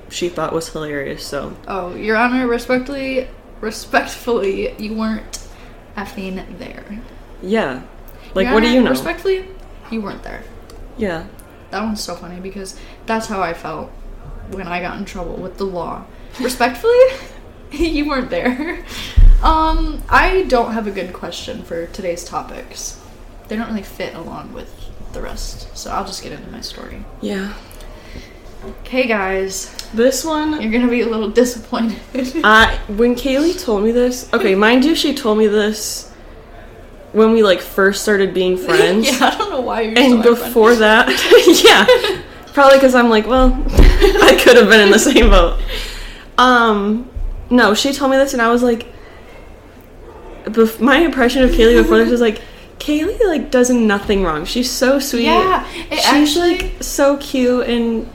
she 0.09 0.29
thought 0.29 0.53
was 0.53 0.69
hilarious, 0.69 1.25
so 1.25 1.55
Oh, 1.67 1.95
Your 1.95 2.15
Honor, 2.17 2.47
respectfully, 2.47 3.27
respectfully, 3.61 4.73
you 4.77 4.95
weren't 4.95 5.39
effing 5.97 6.57
there. 6.59 7.01
yeah. 7.41 7.81
Like, 8.33 8.45
Your 8.45 8.53
what 8.53 8.63
do 8.63 8.69
you 8.69 8.81
know? 8.83 8.89
Respectfully, 8.91 9.47
you 9.91 10.01
weren't 10.01 10.23
there. 10.23 10.43
yeah. 10.97 11.25
That 11.71 11.83
one's 11.83 12.01
so 12.03 12.15
funny 12.15 12.39
because 12.39 12.77
that's 13.05 13.27
how 13.27 13.41
I 13.41 13.53
felt 13.53 13.89
when 14.51 14.67
I 14.67 14.79
got 14.81 14.97
in 14.97 15.05
trouble 15.05 15.35
with 15.35 15.57
the 15.57 15.63
law. 15.65 16.05
Respectfully, 16.39 16.99
you 17.71 18.07
weren't 18.07 18.29
there. 18.29 18.85
Um, 19.43 20.01
I 20.07 20.43
don't 20.43 20.71
have 20.73 20.87
a 20.87 20.91
good 20.91 21.11
question 21.11 21.63
for 21.63 21.87
today's 21.87 22.23
topics. 22.23 23.01
They 23.47 23.55
don't 23.55 23.67
really 23.67 23.83
fit 23.83 24.15
along 24.15 24.53
with 24.53 24.73
the 25.13 25.21
rest, 25.21 25.75
so 25.77 25.91
I'll 25.91 26.05
just 26.05 26.23
get 26.23 26.31
into 26.31 26.49
my 26.51 26.61
story. 26.61 27.03
Yeah. 27.21 27.53
Okay, 28.81 29.05
guys, 29.07 29.71
This 29.93 30.25
one, 30.25 30.59
you're 30.61 30.71
gonna 30.71 30.89
be 30.89 31.01
a 31.01 31.07
little 31.07 31.29
disappointed. 31.29 31.99
I 32.43 32.79
when 32.87 33.13
Kaylee 33.15 33.63
told 33.63 33.83
me 33.83 33.91
this, 33.91 34.27
okay, 34.33 34.55
mind 34.55 34.83
you, 34.83 34.95
she 34.95 35.13
told 35.13 35.37
me 35.37 35.45
this 35.47 36.11
when 37.13 37.31
we 37.31 37.43
like 37.43 37.61
first 37.61 38.01
started 38.01 38.33
being 38.33 38.57
friends. 38.67 39.05
yeah, 39.05 39.27
I 39.31 39.37
don't 39.37 39.51
know 39.51 39.61
why 39.61 39.81
you're 39.81 39.97
and 39.97 40.23
before 40.23 40.73
that, 40.75 41.07
yeah, 41.63 42.21
probably 42.53 42.77
because 42.77 42.95
I'm 42.95 43.09
like, 43.09 43.27
well, 43.27 43.53
I 43.69 44.41
could 44.43 44.57
have 44.57 44.67
been 44.69 44.81
in 44.81 44.89
the 44.91 44.99
same 44.99 45.29
boat. 45.29 45.61
Um, 46.39 47.07
no, 47.51 47.75
she 47.75 47.93
told 47.93 48.09
me 48.11 48.17
this, 48.17 48.33
and 48.33 48.41
I 48.41 48.49
was 48.49 48.63
like, 48.63 48.87
bef- 50.45 50.79
my 50.81 50.97
impression 50.97 51.43
of 51.43 51.51
Kaylee 51.51 51.81
before 51.83 51.99
this 51.99 52.09
was 52.09 52.21
like, 52.21 52.41
Kaylee 52.85 53.19
like 53.27 53.49
does 53.49 53.69
nothing 53.71 54.23
wrong. 54.23 54.45
She's 54.45 54.69
so 54.69 54.99
sweet. 54.99 55.23
Yeah, 55.23 55.65
she's 55.89 56.05
actually 56.05 56.57
like 56.59 56.83
so 56.83 57.17
cute 57.17 57.67
and 57.67 58.07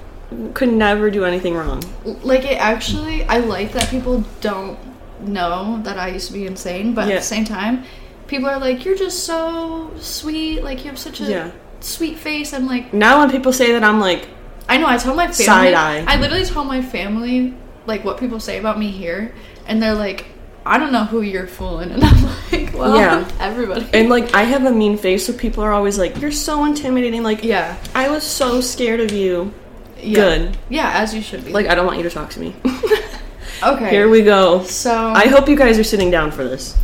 could 0.54 0.72
never 0.72 1.10
do 1.10 1.24
anything 1.24 1.54
wrong. 1.54 1.82
like 2.22 2.44
it 2.44 2.58
actually 2.60 3.24
I 3.24 3.38
like 3.38 3.72
that 3.72 3.88
people 3.90 4.24
don't 4.40 4.78
know 5.26 5.80
that 5.82 5.98
I 5.98 6.08
used 6.10 6.28
to 6.28 6.32
be 6.32 6.46
insane, 6.46 6.94
but 6.94 7.08
Yeah. 7.08 7.14
at 7.16 7.20
the 7.22 7.26
same 7.26 7.44
time, 7.44 7.82
people 8.28 8.48
are 8.48 8.60
like, 8.60 8.84
You're 8.84 8.96
just 8.96 9.24
so 9.24 9.90
sweet, 9.98 10.62
like 10.62 10.84
you 10.84 10.90
have 10.90 10.98
such 11.00 11.20
a 11.20 11.24
Yeah. 11.24 11.50
sweet 11.80 12.16
face. 12.16 12.52
I'm 12.54 12.66
like 12.68 12.94
Now 12.94 13.18
when 13.18 13.30
people 13.30 13.52
say 13.52 13.72
that, 13.72 13.82
I'm 13.82 13.98
like, 13.98 14.28
I 14.68 14.76
know 14.78 14.86
I 14.86 14.98
tell 14.98 15.16
my 15.16 15.26
family 15.26 15.44
Side 15.46 15.74
eye. 15.74 16.04
I 16.06 16.16
literally 16.20 16.44
tell 16.44 16.62
my 16.64 16.80
family 16.80 17.54
like 17.86 18.04
what 18.04 18.18
people 18.18 18.38
say 18.38 18.58
about 18.58 18.78
me 18.78 18.92
here 18.92 19.34
and 19.66 19.82
they're 19.82 19.94
like, 20.06 20.26
I 20.66 20.78
don't 20.78 20.92
know 20.92 21.04
who 21.04 21.22
you're 21.22 21.46
fooling 21.46 21.90
and 21.90 22.04
I'm 22.10 22.22
like, 22.52 22.74
Well 22.74 22.96
Yeah. 22.96 23.28
everybody 23.40 23.88
and 23.94 24.08
like 24.08 24.34
I 24.34 24.42
have 24.42 24.64
a 24.66 24.70
mean 24.72 24.96
face, 24.98 25.26
so 25.26 25.32
people 25.32 25.62
are 25.64 25.72
always 25.72 25.98
like, 25.98 26.20
you're 26.20 26.32
so 26.32 26.64
intimidating. 26.64 27.22
Like, 27.22 27.42
Yeah. 27.44 27.76
I 27.94 28.08
was 28.10 28.22
so 28.24 28.60
scared 28.60 29.00
of 29.00 29.12
you. 29.12 29.52
yeah. 29.98 30.14
Good. 30.14 30.56
Yeah, 30.68 30.90
as 30.94 31.14
you 31.14 31.22
should 31.22 31.44
be. 31.44 31.52
Like, 31.52 31.66
I 31.66 31.74
don't 31.74 31.86
want 31.86 31.98
you 31.98 32.04
to 32.04 32.10
talk 32.10 32.30
to 32.30 32.40
me. 32.40 32.54
okay. 33.62 33.90
Here 33.90 34.08
we 34.08 34.22
go. 34.22 34.62
so 34.64 34.92
I 34.94 35.26
hope 35.28 35.48
you 35.48 35.56
guys 35.56 35.78
are 35.78 35.84
sitting 35.84 36.10
down 36.10 36.30
for 36.30 36.44
this. 36.44 36.76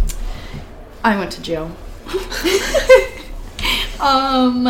I 1.05 1.17
went 1.19 1.31
to 1.33 1.43
jail. 1.43 1.71
um, 4.01 4.69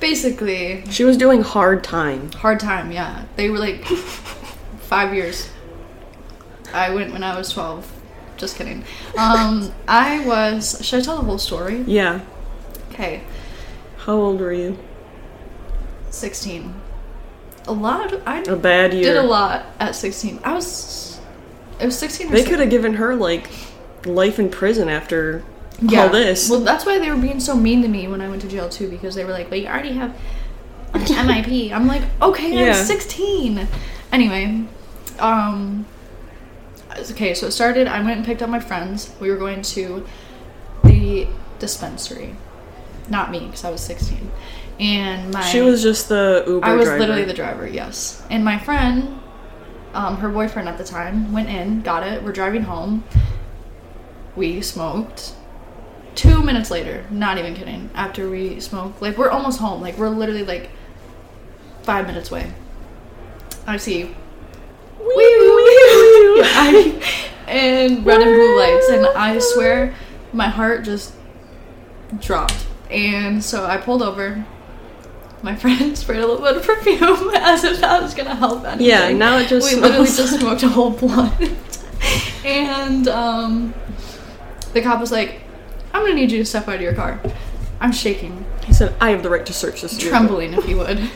basically, 0.00 0.84
She 0.90 1.04
was 1.04 1.16
doing 1.16 1.42
hard 1.42 1.84
time. 1.84 2.30
hard 2.32 2.60
time. 2.60 2.90
Yeah, 2.92 3.24
they 3.36 3.50
were 3.50 3.58
like 3.58 3.84
five 3.84 5.14
years. 5.14 5.48
I 6.72 6.90
went 6.94 7.12
when 7.12 7.22
I 7.22 7.36
was 7.36 7.50
twelve. 7.52 7.90
Just 8.36 8.56
kidding. 8.56 8.84
Um, 9.16 9.72
I 9.88 10.24
was. 10.26 10.78
Should 10.84 11.00
I 11.00 11.02
tell 11.02 11.16
the 11.16 11.22
whole 11.24 11.38
story? 11.38 11.82
Yeah. 11.86 12.20
Okay, 12.92 13.22
How 13.98 14.14
old 14.14 14.40
were 14.40 14.52
you? 14.52 14.78
sixteen. 16.10 16.74
A 17.66 17.72
lot. 17.72 18.12
Of, 18.12 18.22
I 18.26 18.40
A 18.42 18.56
bad 18.56 18.94
year. 18.94 19.04
did 19.04 19.16
a 19.16 19.22
lot 19.22 19.66
at 19.80 19.94
sixteen. 19.94 20.38
I 20.44 20.54
was. 20.54 21.18
It 21.80 21.86
was 21.86 21.98
sixteen. 21.98 22.28
Or 22.28 22.30
They 22.30 22.44
could 22.44 22.60
have 22.60 22.70
given 22.70 22.94
her 22.94 23.14
like 23.14 23.48
life 24.04 24.38
in 24.38 24.48
prison 24.50 24.88
after 24.88 25.42
Yeah. 25.80 26.04
all 26.04 26.08
this. 26.10 26.48
Well, 26.48 26.60
that's 26.60 26.86
why 26.86 26.98
they 26.98 27.10
were 27.10 27.16
being 27.20 27.40
so 27.40 27.56
mean 27.56 27.82
to 27.82 27.88
me 27.88 28.06
when 28.08 28.20
I 28.20 28.28
went 28.28 28.42
to 28.42 28.48
jail 28.48 28.68
too, 28.68 28.88
because 28.88 29.14
they 29.14 29.24
were 29.24 29.32
like, 29.32 29.50
"Well, 29.50 29.60
you 29.60 29.66
already 29.66 29.92
have 29.92 30.14
an 30.94 31.00
MIP." 31.02 31.72
I'm 31.72 31.86
like, 31.86 32.02
"Okay, 32.22 32.52
Yeah. 32.54 32.68
I'm 32.78 32.84
16." 32.84 33.66
Anyway, 34.12 34.64
um, 35.18 35.84
okay, 36.98 37.34
so 37.34 37.46
it 37.46 37.52
started. 37.52 37.86
I 37.86 38.00
went 38.00 38.18
and 38.18 38.26
picked 38.26 38.42
up 38.42 38.48
my 38.50 38.60
friends. 38.60 39.14
We 39.20 39.30
were 39.30 39.36
going 39.36 39.62
to 39.62 40.06
the 40.84 41.26
dispensary, 41.58 42.36
not 43.08 43.30
me, 43.30 43.40
because 43.40 43.64
I 43.64 43.70
was 43.70 43.80
16, 43.82 44.30
and 44.80 45.32
my 45.32 45.42
she 45.42 45.60
was 45.60 45.82
just 45.82 46.08
the 46.08 46.44
Uber 46.46 46.64
I 46.66 46.74
was 46.74 46.86
driver. 46.86 47.00
literally 47.00 47.24
the 47.24 47.34
driver, 47.34 47.66
yes. 47.66 48.22
And 48.30 48.44
my 48.44 48.58
friend, 48.58 49.20
um, 49.94 50.18
her 50.18 50.28
boyfriend 50.28 50.68
at 50.68 50.78
the 50.78 50.84
time, 50.84 51.32
went 51.32 51.48
in, 51.48 51.82
got 51.82 52.02
it. 52.02 52.22
We're 52.22 52.32
driving 52.32 52.62
home. 52.62 53.04
We 54.34 54.60
smoked. 54.60 55.34
Two 56.14 56.42
minutes 56.42 56.70
later, 56.70 57.04
not 57.10 57.36
even 57.36 57.54
kidding, 57.54 57.90
after 57.94 58.30
we 58.30 58.58
smoked, 58.60 59.02
like 59.02 59.18
we're 59.18 59.28
almost 59.28 59.58
home. 59.60 59.82
Like 59.82 59.98
we're 59.98 60.08
literally 60.08 60.44
like 60.44 60.70
five 61.82 62.06
minutes 62.06 62.30
away. 62.30 62.52
I 63.66 63.76
see 63.76 64.14
I- 66.56 67.02
and 67.48 68.04
red 68.04 68.20
and 68.22 68.34
blue 68.34 68.58
lights, 68.58 68.88
and 68.88 69.06
I 69.06 69.38
swear 69.38 69.94
my 70.32 70.48
heart 70.48 70.84
just 70.84 71.14
dropped. 72.20 72.66
And 72.90 73.42
so 73.42 73.64
I 73.66 73.76
pulled 73.76 74.02
over. 74.02 74.44
My 75.42 75.54
friend 75.62 75.96
sprayed 75.96 76.20
a 76.20 76.26
little 76.26 76.42
bit 76.44 76.56
of 76.56 76.62
perfume 76.64 77.30
as 77.36 77.62
if 77.64 77.80
that 77.80 78.02
was 78.02 78.14
gonna 78.14 78.34
help 78.34 78.64
anything. 78.64 78.86
Yeah, 78.86 79.12
now 79.12 79.38
it 79.38 79.48
just 79.48 79.72
we 79.72 79.80
literally 79.80 80.06
just 80.06 80.40
smoked 80.40 80.62
a 80.62 80.68
whole 80.68 80.90
blunt. 80.90 81.34
and 82.44 83.06
um, 83.08 83.74
the 84.72 84.80
cop 84.82 84.98
was 85.00 85.12
like, 85.12 85.40
"I'm 85.92 86.02
gonna 86.02 86.14
need 86.14 86.32
you 86.32 86.38
to 86.38 86.44
step 86.44 86.66
out 86.68 86.76
of 86.76 86.80
your 86.80 86.94
car." 86.94 87.20
I'm 87.80 87.92
shaking, 87.92 88.44
He 88.64 88.72
said, 88.72 88.94
"I 89.00 89.10
have 89.10 89.22
the 89.22 89.30
right 89.30 89.44
to 89.46 89.52
search 89.52 89.82
this." 89.82 89.92
vehicle." 89.92 90.10
trembling, 90.10 90.54
if 90.54 90.68
you 90.68 90.78
would. 90.78 91.10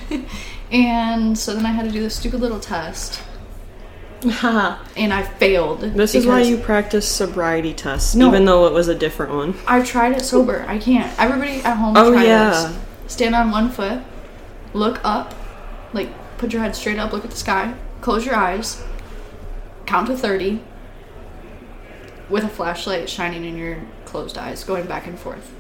and 0.71 1.37
so 1.39 1.55
then 1.55 1.65
I 1.67 1.71
had 1.71 1.87
to 1.87 1.91
do 1.91 2.01
this 2.01 2.15
stupid 2.17 2.41
little 2.41 2.61
test. 2.61 3.23
and 4.97 5.13
I 5.15 5.23
failed. 5.39 5.81
this 5.81 6.15
is 6.15 6.27
why 6.27 6.43
you 6.43 6.59
practice 6.59 7.09
sobriety 7.09 7.73
tests, 7.73 8.15
No. 8.15 8.29
even 8.29 8.45
though 8.45 8.67
it 8.67 8.73
was 8.73 8.89
a 8.89 8.95
different 8.95 9.33
one. 9.33 9.55
I've 9.67 9.87
tried 9.87 10.13
it 10.13 10.23
sober. 10.23 10.65
I 10.69 10.79
can't. 10.79 11.11
Everybody 11.19 11.63
at 11.63 11.77
home 11.77 11.97
Oh, 11.97 12.13
try 12.13 12.25
yeah. 12.25 12.51
this. 12.51 12.79
Stand 13.13 13.35
on 13.35 13.51
one 13.51 13.71
foot, 13.71 14.01
look 14.75 15.01
up, 15.05 15.35
like 15.93 16.09
put 16.39 16.53
your 16.53 16.63
head 16.63 16.77
straight 16.77 16.99
up, 16.99 17.13
look 17.13 17.25
at 17.25 17.31
the 17.31 17.37
sky, 17.37 17.75
close 18.03 18.25
your 18.27 18.37
eyes, 18.37 18.83
count 19.87 20.07
to 20.09 20.17
30 20.17 20.63
with 22.29 22.45
a 22.45 22.49
flashlight 22.49 23.09
shining 23.09 23.45
in 23.45 23.57
your 23.57 23.79
closed 24.05 24.39
eyes, 24.39 24.63
going 24.65 24.87
back 24.87 25.07
and 25.07 25.19
forth. 25.19 25.51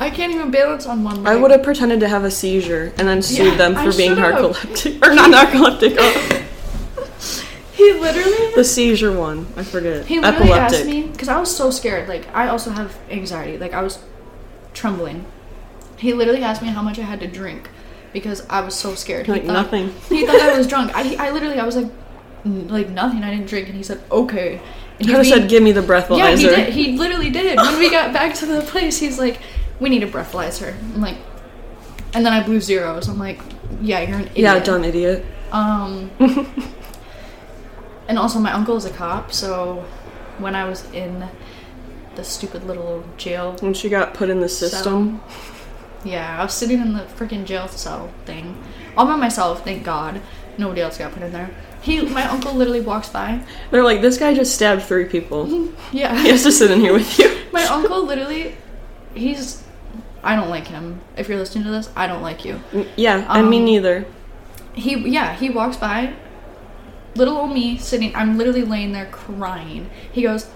I 0.00 0.08
can't 0.10 0.32
even 0.32 0.50
balance 0.50 0.86
on 0.86 1.04
one 1.04 1.22
leg. 1.22 1.36
I 1.36 1.40
would 1.40 1.50
have 1.50 1.62
pretended 1.62 2.00
to 2.00 2.08
have 2.08 2.24
a 2.24 2.30
seizure 2.30 2.92
and 2.98 3.06
then 3.06 3.22
sued 3.22 3.46
Yeah, 3.52 3.54
them 3.56 3.76
I 3.76 3.84
for 3.90 3.96
being 3.96 4.14
should've. 4.16 4.56
narcoleptic 4.56 5.06
or 5.06 5.14
not 5.14 5.30
narcoleptic. 5.30 5.96
Oh, 5.98 6.41
He 7.82 7.92
literally 7.98 8.54
the 8.54 8.64
seizure 8.64 9.12
one. 9.12 9.46
I 9.56 9.62
forget. 9.64 10.06
He 10.06 10.20
literally 10.20 10.50
Epileptic. 10.52 10.78
asked 10.80 10.86
me 10.86 11.02
because 11.08 11.28
I 11.28 11.38
was 11.40 11.54
so 11.54 11.70
scared. 11.70 12.08
Like 12.08 12.26
I 12.34 12.48
also 12.48 12.70
have 12.70 12.96
anxiety. 13.10 13.58
Like 13.58 13.72
I 13.74 13.82
was 13.82 13.98
trembling. 14.74 15.24
He 15.98 16.12
literally 16.12 16.42
asked 16.42 16.62
me 16.62 16.68
how 16.68 16.82
much 16.82 16.98
I 16.98 17.02
had 17.02 17.20
to 17.20 17.26
drink 17.26 17.68
because 18.12 18.46
I 18.48 18.60
was 18.60 18.74
so 18.74 18.94
scared. 18.94 19.26
He 19.26 19.32
Like 19.32 19.44
thought- 19.46 19.52
nothing. 19.52 19.92
He 20.08 20.26
thought 20.26 20.40
I 20.40 20.56
was 20.56 20.66
drunk. 20.72 20.92
I, 20.94 21.16
I 21.26 21.30
literally 21.30 21.58
I 21.58 21.64
was 21.64 21.76
like, 21.76 21.90
"Mm, 22.44 22.70
like 22.70 22.88
nothing. 22.90 23.22
I 23.24 23.30
didn't 23.30 23.46
drink, 23.48 23.68
and 23.68 23.76
he 23.76 23.82
said 23.82 24.00
okay. 24.10 24.60
And 24.98 25.08
being- 25.08 25.24
said, 25.24 25.48
"Give 25.48 25.62
me 25.62 25.72
the 25.72 25.80
breathalyzer." 25.82 26.18
yeah, 26.18 26.36
he 26.36 26.46
did. 26.46 26.68
He 26.72 26.96
literally 26.98 27.30
did. 27.30 27.56
When 27.56 27.78
we 27.78 27.90
got 27.90 28.12
back 28.12 28.34
to 28.36 28.46
the 28.46 28.60
place, 28.62 28.98
he's 28.98 29.18
like, 29.18 29.38
"We 29.80 29.88
need 29.88 30.02
a 30.02 30.10
breathalyzer." 30.10 30.74
I'm 30.94 31.00
like, 31.00 31.16
and 32.14 32.24
then 32.26 32.32
I 32.32 32.42
blew 32.42 32.60
zeros. 32.60 33.08
I'm 33.08 33.18
like, 33.18 33.40
yeah, 33.80 34.00
you're 34.00 34.18
an 34.18 34.26
idiot. 34.28 34.38
Yeah, 34.38 34.58
dumb 34.60 34.84
idiot. 34.84 35.24
Um, 35.50 36.10
and 38.12 38.18
also, 38.18 38.38
my 38.38 38.52
uncle 38.52 38.76
is 38.76 38.84
a 38.84 38.90
cop, 38.90 39.32
so 39.32 39.82
when 40.36 40.54
I 40.54 40.66
was 40.68 40.84
in 40.92 41.26
the 42.14 42.22
stupid 42.22 42.62
little 42.64 43.02
jail, 43.16 43.56
When 43.60 43.72
she 43.72 43.88
got 43.88 44.12
put 44.12 44.28
in 44.28 44.40
the 44.40 44.50
system. 44.50 45.22
yeah, 46.04 46.38
I 46.38 46.42
was 46.44 46.52
sitting 46.52 46.78
in 46.78 46.92
the 46.92 47.04
freaking 47.04 47.46
jail 47.46 47.68
cell 47.68 48.12
thing 48.26 48.62
all 48.98 49.06
by 49.06 49.16
myself. 49.16 49.64
Thank 49.64 49.82
God, 49.82 50.20
nobody 50.58 50.82
else 50.82 50.98
got 50.98 51.12
put 51.14 51.22
in 51.22 51.32
there. 51.32 51.48
He, 51.80 52.02
my 52.02 52.28
uncle, 52.28 52.52
literally 52.52 52.82
walks 52.82 53.08
by. 53.08 53.40
They're 53.70 53.82
like, 53.82 54.02
this 54.02 54.18
guy 54.18 54.34
just 54.34 54.54
stabbed 54.54 54.82
three 54.82 55.06
people. 55.06 55.70
Yeah, 55.92 56.14
he 56.22 56.28
has 56.28 56.42
to 56.42 56.52
sit 56.52 56.70
in 56.70 56.80
here 56.80 56.92
with 56.92 57.18
you. 57.18 57.34
my 57.52 57.64
uncle 57.64 58.04
literally, 58.04 58.56
he's. 59.14 59.64
I 60.22 60.36
don't 60.36 60.50
like 60.50 60.66
him. 60.66 61.00
If 61.16 61.30
you're 61.30 61.38
listening 61.38 61.64
to 61.64 61.70
this, 61.70 61.88
I 61.96 62.06
don't 62.06 62.20
like 62.22 62.44
you. 62.44 62.60
Yeah, 62.94 63.24
and 63.34 63.48
me 63.48 63.58
Um, 63.60 63.64
neither. 63.64 64.04
he 64.74 64.96
yeah 65.16 65.34
he 65.34 65.48
walks 65.48 65.78
by 65.78 66.12
little 67.14 67.36
old 67.36 67.52
me 67.52 67.76
sitting 67.76 68.14
i'm 68.16 68.38
literally 68.38 68.62
laying 68.62 68.92
there 68.92 69.06
crying. 69.06 69.90
He 70.12 70.22
goes 70.22 70.46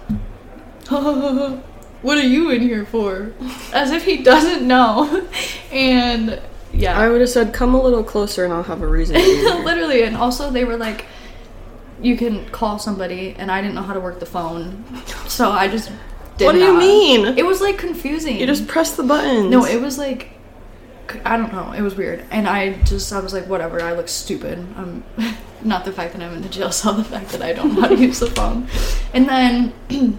what 0.88 2.19
are 2.19 2.27
you 2.27 2.51
in 2.51 2.61
here 2.62 2.85
for? 2.87 3.33
As 3.73 3.90
if 3.90 4.05
he 4.05 4.19
doesn't 4.23 4.66
know. 4.66 5.27
And 5.73 6.40
yeah. 6.73 6.97
I 6.99 7.09
would 7.09 7.21
have 7.21 7.29
said, 7.31 7.53
come 7.53 7.75
a 7.75 7.83
little 7.83 8.05
closer 8.05 8.45
and 8.45 8.53
I'll 8.53 8.62
have 8.62 8.81
a 8.83 8.87
reason 8.87 9.16
to 9.16 9.23
be 9.23 9.27
here. 9.37 9.55
literally 9.64 10.03
and 10.05 10.16
also 10.16 10.51
they 10.51 10.64
were 10.64 10.77
like 10.77 11.07
you 12.01 12.16
can 12.16 12.47
call 12.51 12.79
somebody 12.79 13.35
and 13.38 13.51
i 13.51 13.61
didn't 13.62 13.75
know 13.75 13.83
how 13.83 13.95
to 13.95 14.01
work 14.01 14.21
the 14.21 14.27
phone. 14.27 14.85
So 15.27 15.51
i 15.51 15.66
just 15.69 15.90
did 16.38 16.45
What 16.47 16.53
do 16.53 16.59
you 16.61 16.79
mean? 16.79 17.38
it 17.38 17.45
was 17.45 17.61
like 17.61 17.79
confusing. 17.79 18.38
You 18.38 18.47
just 18.47 18.69
press 18.69 18.97
the 18.97 19.03
button. 19.03 19.51
no, 19.51 19.64
it 19.64 19.81
was 19.81 19.99
like 19.99 20.31
I 21.25 21.37
don't 21.37 21.53
know. 21.53 21.73
It 21.73 21.83
was 21.83 21.95
weird, 21.95 22.25
and 22.31 22.49
I 22.49 22.75
just 22.83 23.12
I 23.12 23.21
was 23.21 23.33
like, 23.33 23.47
whatever. 23.47 23.83
I 23.83 23.92
look 23.92 24.09
stupid. 24.09 24.59
Um, 24.77 25.05
not 25.62 25.85
the 25.85 25.92
fact 25.92 26.12
that 26.12 26.23
I'm 26.23 26.33
in 26.35 26.42
the 26.42 26.49
jail 26.49 26.71
cell, 26.73 26.95
the 26.95 27.05
fact 27.05 27.31
that 27.31 27.42
I 27.42 27.53
don't 27.53 27.75
know 27.75 27.83
how 27.83 27.88
to 27.88 27.97
use 27.97 28.21
the 28.21 28.31
phone. 28.31 28.69
And 29.12 29.29
then, 29.29 29.73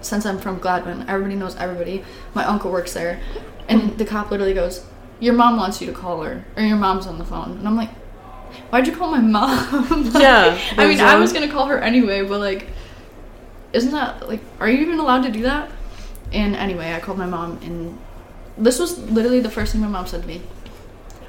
since 0.00 0.26
I'm 0.26 0.38
from 0.38 0.58
Gladwin, 0.58 1.08
everybody 1.08 1.34
knows 1.36 1.56
everybody. 1.56 2.04
My 2.34 2.44
uncle 2.44 2.70
works 2.70 2.92
there, 2.92 3.20
and 3.68 3.96
the 3.98 4.04
cop 4.04 4.30
literally 4.30 4.54
goes, 4.54 4.84
"Your 5.18 5.34
mom 5.34 5.56
wants 5.56 5.80
you 5.80 5.86
to 5.86 5.92
call 5.92 6.22
her, 6.22 6.44
or 6.56 6.62
your 6.62 6.76
mom's 6.76 7.06
on 7.06 7.18
the 7.18 7.24
phone." 7.24 7.58
And 7.58 7.66
I'm 7.68 7.76
like, 7.76 7.90
"Why'd 8.70 8.86
you 8.86 8.96
call 8.96 9.10
my 9.10 9.20
mom?" 9.20 10.10
Like, 10.12 10.22
Yeah, 10.22 10.58
I 10.76 10.86
mean, 10.86 11.00
I 11.00 11.16
was 11.16 11.32
gonna 11.32 11.50
call 11.50 11.66
her 11.66 11.78
anyway, 11.78 12.22
but 12.22 12.40
like, 12.40 12.66
isn't 13.72 13.92
that 13.92 14.28
like, 14.28 14.40
are 14.58 14.68
you 14.68 14.78
even 14.78 14.98
allowed 14.98 15.22
to 15.22 15.30
do 15.30 15.42
that? 15.42 15.70
And 16.32 16.54
anyway, 16.56 16.92
I 16.92 17.00
called 17.00 17.18
my 17.18 17.26
mom, 17.26 17.58
and 17.62 17.98
this 18.58 18.78
was 18.78 18.98
literally 19.10 19.40
the 19.40 19.50
first 19.50 19.72
thing 19.72 19.80
my 19.80 19.88
mom 19.88 20.06
said 20.06 20.22
to 20.22 20.28
me. 20.28 20.42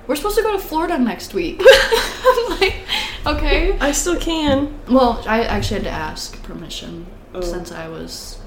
We're 0.08 0.16
supposed 0.16 0.36
to 0.38 0.44
go 0.44 0.52
to 0.54 0.60
Florida 0.60 0.98
next 0.98 1.34
week. 1.34 1.62
I'm 1.64 2.60
like, 2.60 2.76
okay. 3.26 3.78
I 3.80 3.92
still 3.92 4.20
can. 4.20 4.78
Well, 4.90 5.24
I 5.28 5.44
actually 5.44 5.82
had 5.82 5.84
to 5.86 5.92
ask 5.92 6.42
permission 6.44 7.06
Oh. 7.34 7.40
since 7.40 7.72
I 7.72 7.88
was 7.88 8.40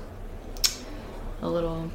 a 1.40 1.48
little 1.48 1.90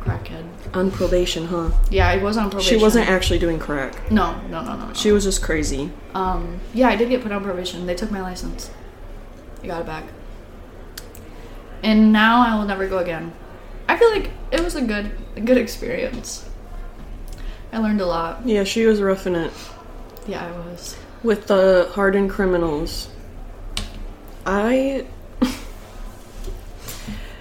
crackhead. 0.00 0.46
On 0.74 0.90
probation, 0.90 1.46
huh? 1.46 1.70
Yeah, 1.90 2.08
I 2.08 2.16
was 2.16 2.36
on 2.38 2.50
probation. 2.50 2.78
She 2.78 2.82
wasn't 2.82 3.08
actually 3.10 3.38
doing 3.38 3.58
crack. 3.58 4.10
No, 4.10 4.40
no, 4.48 4.62
no, 4.62 4.76
no. 4.76 4.86
no. 4.88 4.94
She 4.94 5.12
was 5.12 5.24
just 5.24 5.42
crazy. 5.42 5.90
Um, 6.14 6.60
yeah, 6.72 6.88
I 6.88 6.96
did 6.96 7.10
get 7.10 7.22
put 7.22 7.32
on 7.32 7.42
probation. 7.42 7.84
They 7.86 7.94
took 7.94 8.10
my 8.10 8.22
license. 8.22 8.70
I 9.62 9.66
got 9.66 9.80
it 9.82 9.86
back. 9.86 10.04
And 11.82 12.12
now 12.12 12.40
I 12.46 12.56
will 12.58 12.64
never 12.66 12.88
go 12.88 12.98
again. 12.98 13.32
I 13.96 13.98
feel 13.98 14.10
like 14.10 14.30
it 14.50 14.62
was 14.62 14.74
a 14.74 14.82
good 14.82 15.10
a 15.36 15.40
good 15.40 15.56
experience. 15.56 16.46
I 17.72 17.78
learned 17.78 18.02
a 18.02 18.06
lot. 18.06 18.46
Yeah, 18.46 18.64
she 18.64 18.84
was 18.84 19.00
roughing 19.00 19.34
it 19.34 19.50
Yeah, 20.26 20.46
I 20.46 20.50
was. 20.52 20.98
with 21.22 21.46
the 21.46 21.90
hardened 21.94 22.28
criminals. 22.28 23.08
I 24.44 25.06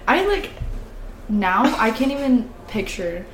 I 0.08 0.26
like 0.28 0.52
now 1.28 1.76
I 1.78 1.92
can't 1.92 2.14
even 2.14 2.50
picture 2.70 3.26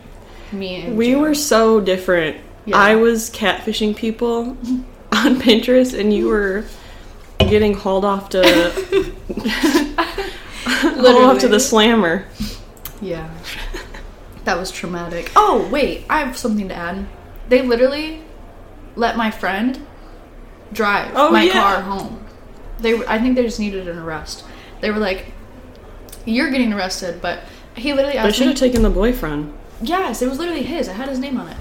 me 0.51 0.77
in 0.77 0.97
we 0.97 1.15
were 1.15 1.35
so 1.35 1.79
different. 1.79 2.37
Yeah. 2.65 2.75
I 2.75 2.95
was 2.95 3.29
catfishing 3.29 3.95
people 3.95 4.57
on 5.11 5.39
Pinterest, 5.39 5.97
and 5.97 6.11
you 6.11 6.27
were 6.27 6.65
getting 7.37 7.75
hauled 7.75 8.03
off 8.03 8.29
to 8.29 8.41
hauled 10.65 11.23
off 11.23 11.39
to 11.41 11.47
the 11.47 11.59
slammer. 11.59 12.25
Yeah. 13.01 13.29
That 14.45 14.57
was 14.57 14.71
traumatic. 14.71 15.31
Oh, 15.35 15.67
wait, 15.71 16.05
I 16.09 16.19
have 16.21 16.37
something 16.37 16.67
to 16.69 16.73
add. 16.75 17.05
They 17.49 17.61
literally 17.61 18.21
let 18.95 19.15
my 19.17 19.29
friend 19.31 19.85
drive 20.73 21.11
Oh, 21.15 21.31
my 21.31 21.43
yeah. 21.43 21.53
car 21.53 21.81
home. 21.81 22.25
They 22.79 22.95
I 23.05 23.19
think 23.19 23.35
they 23.35 23.43
just 23.43 23.59
needed 23.59 23.87
an 23.87 23.99
arrest. 23.99 24.43
They 24.79 24.89
were 24.89 24.97
like, 24.97 25.31
"You're 26.25 26.49
getting 26.49 26.73
arrested," 26.73 27.21
but 27.21 27.41
he 27.75 27.93
literally 27.93 28.17
I 28.17 28.31
should 28.31 28.47
have 28.47 28.55
taken 28.57 28.81
the 28.81 28.89
boyfriend. 28.89 29.53
yes, 29.81 30.21
it 30.23 30.29
was 30.29 30.39
literally 30.39 30.63
his. 30.63 30.89
I 30.89 30.93
had 30.93 31.07
his 31.09 31.19
name 31.19 31.39
on 31.39 31.47
it. 31.49 31.57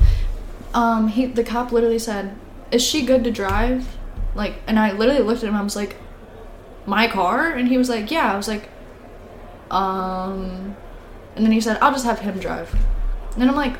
Um, 0.72 1.08
he 1.08 1.26
the 1.26 1.44
cop 1.44 1.72
literally 1.72 1.98
said, 1.98 2.34
"Is 2.70 2.82
she 2.82 3.04
good 3.04 3.24
to 3.24 3.30
drive?" 3.30 3.96
Like, 4.34 4.54
and 4.66 4.78
I 4.78 4.92
literally 4.92 5.22
looked 5.22 5.42
at 5.42 5.48
him. 5.50 5.56
I 5.56 5.62
was 5.62 5.76
like, 5.76 5.96
"My 6.86 7.06
car?" 7.08 7.50
And 7.50 7.68
he 7.68 7.76
was 7.76 7.88
like, 7.90 8.10
"Yeah." 8.10 8.32
I 8.32 8.36
was 8.36 8.48
like, 8.48 8.68
um, 9.70 10.76
and 11.36 11.44
then 11.44 11.52
he 11.52 11.60
said, 11.60 11.78
"I'll 11.80 11.92
just 11.92 12.04
have 12.04 12.20
him 12.20 12.38
drive." 12.38 12.72
And 13.32 13.40
then 13.42 13.48
I'm 13.48 13.56
like, 13.56 13.76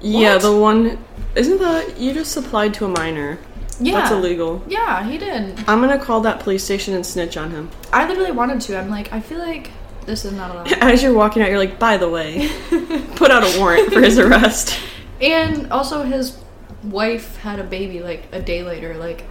Yeah, 0.00 0.34
What? 0.34 0.42
the 0.42 0.56
one 0.56 0.98
isn't 1.34 1.58
that 1.58 1.98
you 1.98 2.12
just 2.14 2.32
supplied 2.32 2.74
to 2.74 2.84
a 2.84 2.88
minor? 2.88 3.38
"Yeah, 3.80 4.00
That's 4.00 4.12
illegal. 4.12 4.62
Yeah, 4.68 5.04
he 5.08 5.18
did. 5.18 5.58
I'm 5.68 5.80
gonna 5.80 5.98
call 5.98 6.20
that 6.22 6.40
police 6.40 6.64
station 6.64 6.94
and 6.94 7.04
snitch 7.06 7.36
on 7.36 7.50
him. 7.50 7.70
I 7.92 8.06
literally 8.08 8.32
wanted 8.32 8.60
to. 8.62 8.78
I'm 8.78 8.90
like, 8.90 9.12
I 9.12 9.20
feel 9.20 9.38
like 9.38 9.70
this 10.06 10.24
is 10.24 10.32
not 10.32 10.50
allowed. 10.54 10.72
As 10.72 11.02
you're 11.02 11.12
walking 11.14 11.42
out, 11.42 11.48
you're 11.48 11.58
like, 11.58 11.78
by 11.78 11.96
the 11.96 12.08
way, 12.08 12.48
put 13.16 13.30
out 13.30 13.42
a 13.44 13.58
warrant 13.58 13.92
for 13.92 14.00
his 14.00 14.18
arrest. 14.18 14.78
and 15.20 15.70
also, 15.72 16.02
his 16.04 16.38
wife 16.84 17.36
had 17.38 17.58
a 17.58 17.64
baby 17.64 18.00
like 18.00 18.28
a 18.32 18.40
day 18.40 18.62
later. 18.62 18.94
Like, 18.96 19.24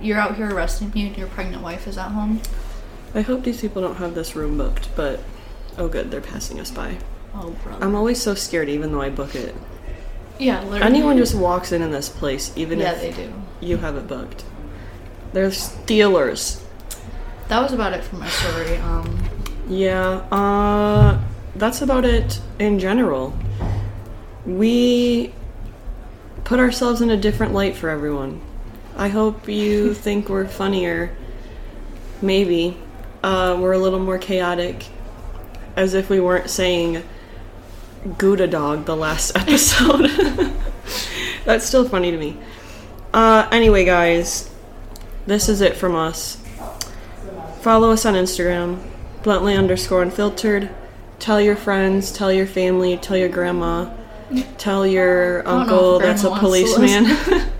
you're 0.00 0.18
out 0.18 0.36
here 0.36 0.48
arresting 0.54 0.90
me, 0.94 1.06
and 1.06 1.16
your 1.16 1.28
pregnant 1.28 1.62
wife 1.62 1.86
is 1.86 1.96
at 1.98 2.10
home. 2.12 2.40
I 3.14 3.20
hope 3.20 3.42
these 3.44 3.60
people 3.60 3.80
don't 3.82 3.96
have 3.96 4.14
this 4.14 4.34
room 4.34 4.56
booked, 4.58 4.88
but 4.96 5.20
oh 5.78 5.88
good, 5.88 6.10
they're 6.10 6.20
passing 6.20 6.60
us 6.60 6.70
by. 6.70 6.98
Oh, 7.34 7.50
brother. 7.64 7.84
I'm 7.84 7.94
always 7.94 8.20
so 8.20 8.34
scared 8.34 8.68
even 8.68 8.92
though 8.92 9.00
I 9.00 9.08
book 9.10 9.34
it. 9.34 9.54
yeah, 10.38 10.60
literally. 10.64 10.82
Anyone 10.82 11.16
just 11.16 11.34
walks 11.34 11.72
in 11.72 11.80
in 11.82 11.90
this 11.90 12.08
place, 12.08 12.52
even 12.56 12.78
Yeah, 12.78 12.92
if 12.92 13.00
they 13.00 13.12
do. 13.12 13.32
you 13.60 13.78
have 13.78 13.96
it 13.96 14.06
booked. 14.06 14.44
They're 15.32 15.50
stealers. 15.50 16.62
That 17.48 17.60
was 17.62 17.72
about 17.72 17.92
it 17.94 18.04
for 18.04 18.16
my 18.16 18.28
story. 18.28 18.76
Um, 18.78 19.18
Yeah, 19.68 20.26
uh, 20.30 21.18
that's 21.56 21.80
about 21.82 22.04
it 22.04 22.40
in 22.58 22.78
general. 22.78 23.32
We 24.44 25.32
put 26.44 26.58
ourselves 26.58 27.00
in 27.00 27.10
a 27.10 27.16
different 27.16 27.52
light 27.54 27.76
for 27.76 27.88
everyone. 27.88 28.40
I 28.96 29.08
hope 29.08 29.48
you 29.48 29.94
think 30.06 30.28
we're 30.28 30.46
funnier. 30.48 31.16
Maybe. 32.20 32.76
Uh, 33.22 33.56
we're 33.60 33.72
a 33.72 33.78
little 33.78 34.00
more 34.00 34.18
chaotic. 34.18 34.86
As 35.76 35.94
if 35.94 36.10
we 36.10 36.20
weren't 36.20 36.50
saying 36.50 37.02
Gouda 38.18 38.46
dog 38.46 38.84
the 38.84 38.96
last 38.96 39.32
episode. 39.36 40.10
That's 41.44 41.64
still 41.64 41.88
funny 41.88 42.10
to 42.10 42.16
me. 42.16 42.36
Uh, 43.12 43.48
anyway, 43.50 43.84
guys, 43.84 44.50
this 45.26 45.48
is 45.48 45.60
it 45.60 45.76
from 45.76 45.94
us. 45.94 46.38
Follow 47.60 47.90
us 47.90 48.04
on 48.06 48.14
Instagram, 48.14 48.82
bluntly 49.22 49.54
underscore 49.54 50.02
unfiltered. 50.02 50.70
Tell 51.18 51.40
your 51.40 51.54
friends, 51.54 52.10
tell 52.10 52.32
your 52.32 52.46
family, 52.46 52.96
tell 52.96 53.16
your 53.16 53.28
grandma, 53.28 53.88
tell 54.58 54.86
your 54.86 55.46
uncle 55.46 56.00
that's 56.00 56.24
a 56.24 56.28
grandma 56.28 56.48
wants 56.48 56.74
to 56.74 56.80
policeman. 56.80 57.52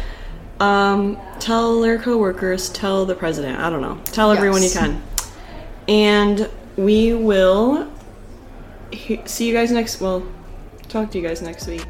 um, 0.60 1.18
tell 1.38 1.80
their 1.80 1.98
coworkers, 1.98 2.70
tell 2.70 3.04
the 3.04 3.14
president. 3.14 3.58
I 3.58 3.68
don't 3.68 3.82
know. 3.82 4.00
Tell 4.06 4.32
everyone 4.32 4.62
you 4.62 4.70
can. 4.70 5.02
And 5.88 6.48
we 6.80 7.12
will 7.12 7.90
he- 8.90 9.20
see 9.26 9.46
you 9.48 9.54
guys 9.54 9.70
next. 9.70 10.00
Well, 10.00 10.22
talk 10.88 11.10
to 11.10 11.18
you 11.18 11.26
guys 11.26 11.42
next 11.42 11.66
week. 11.66 11.86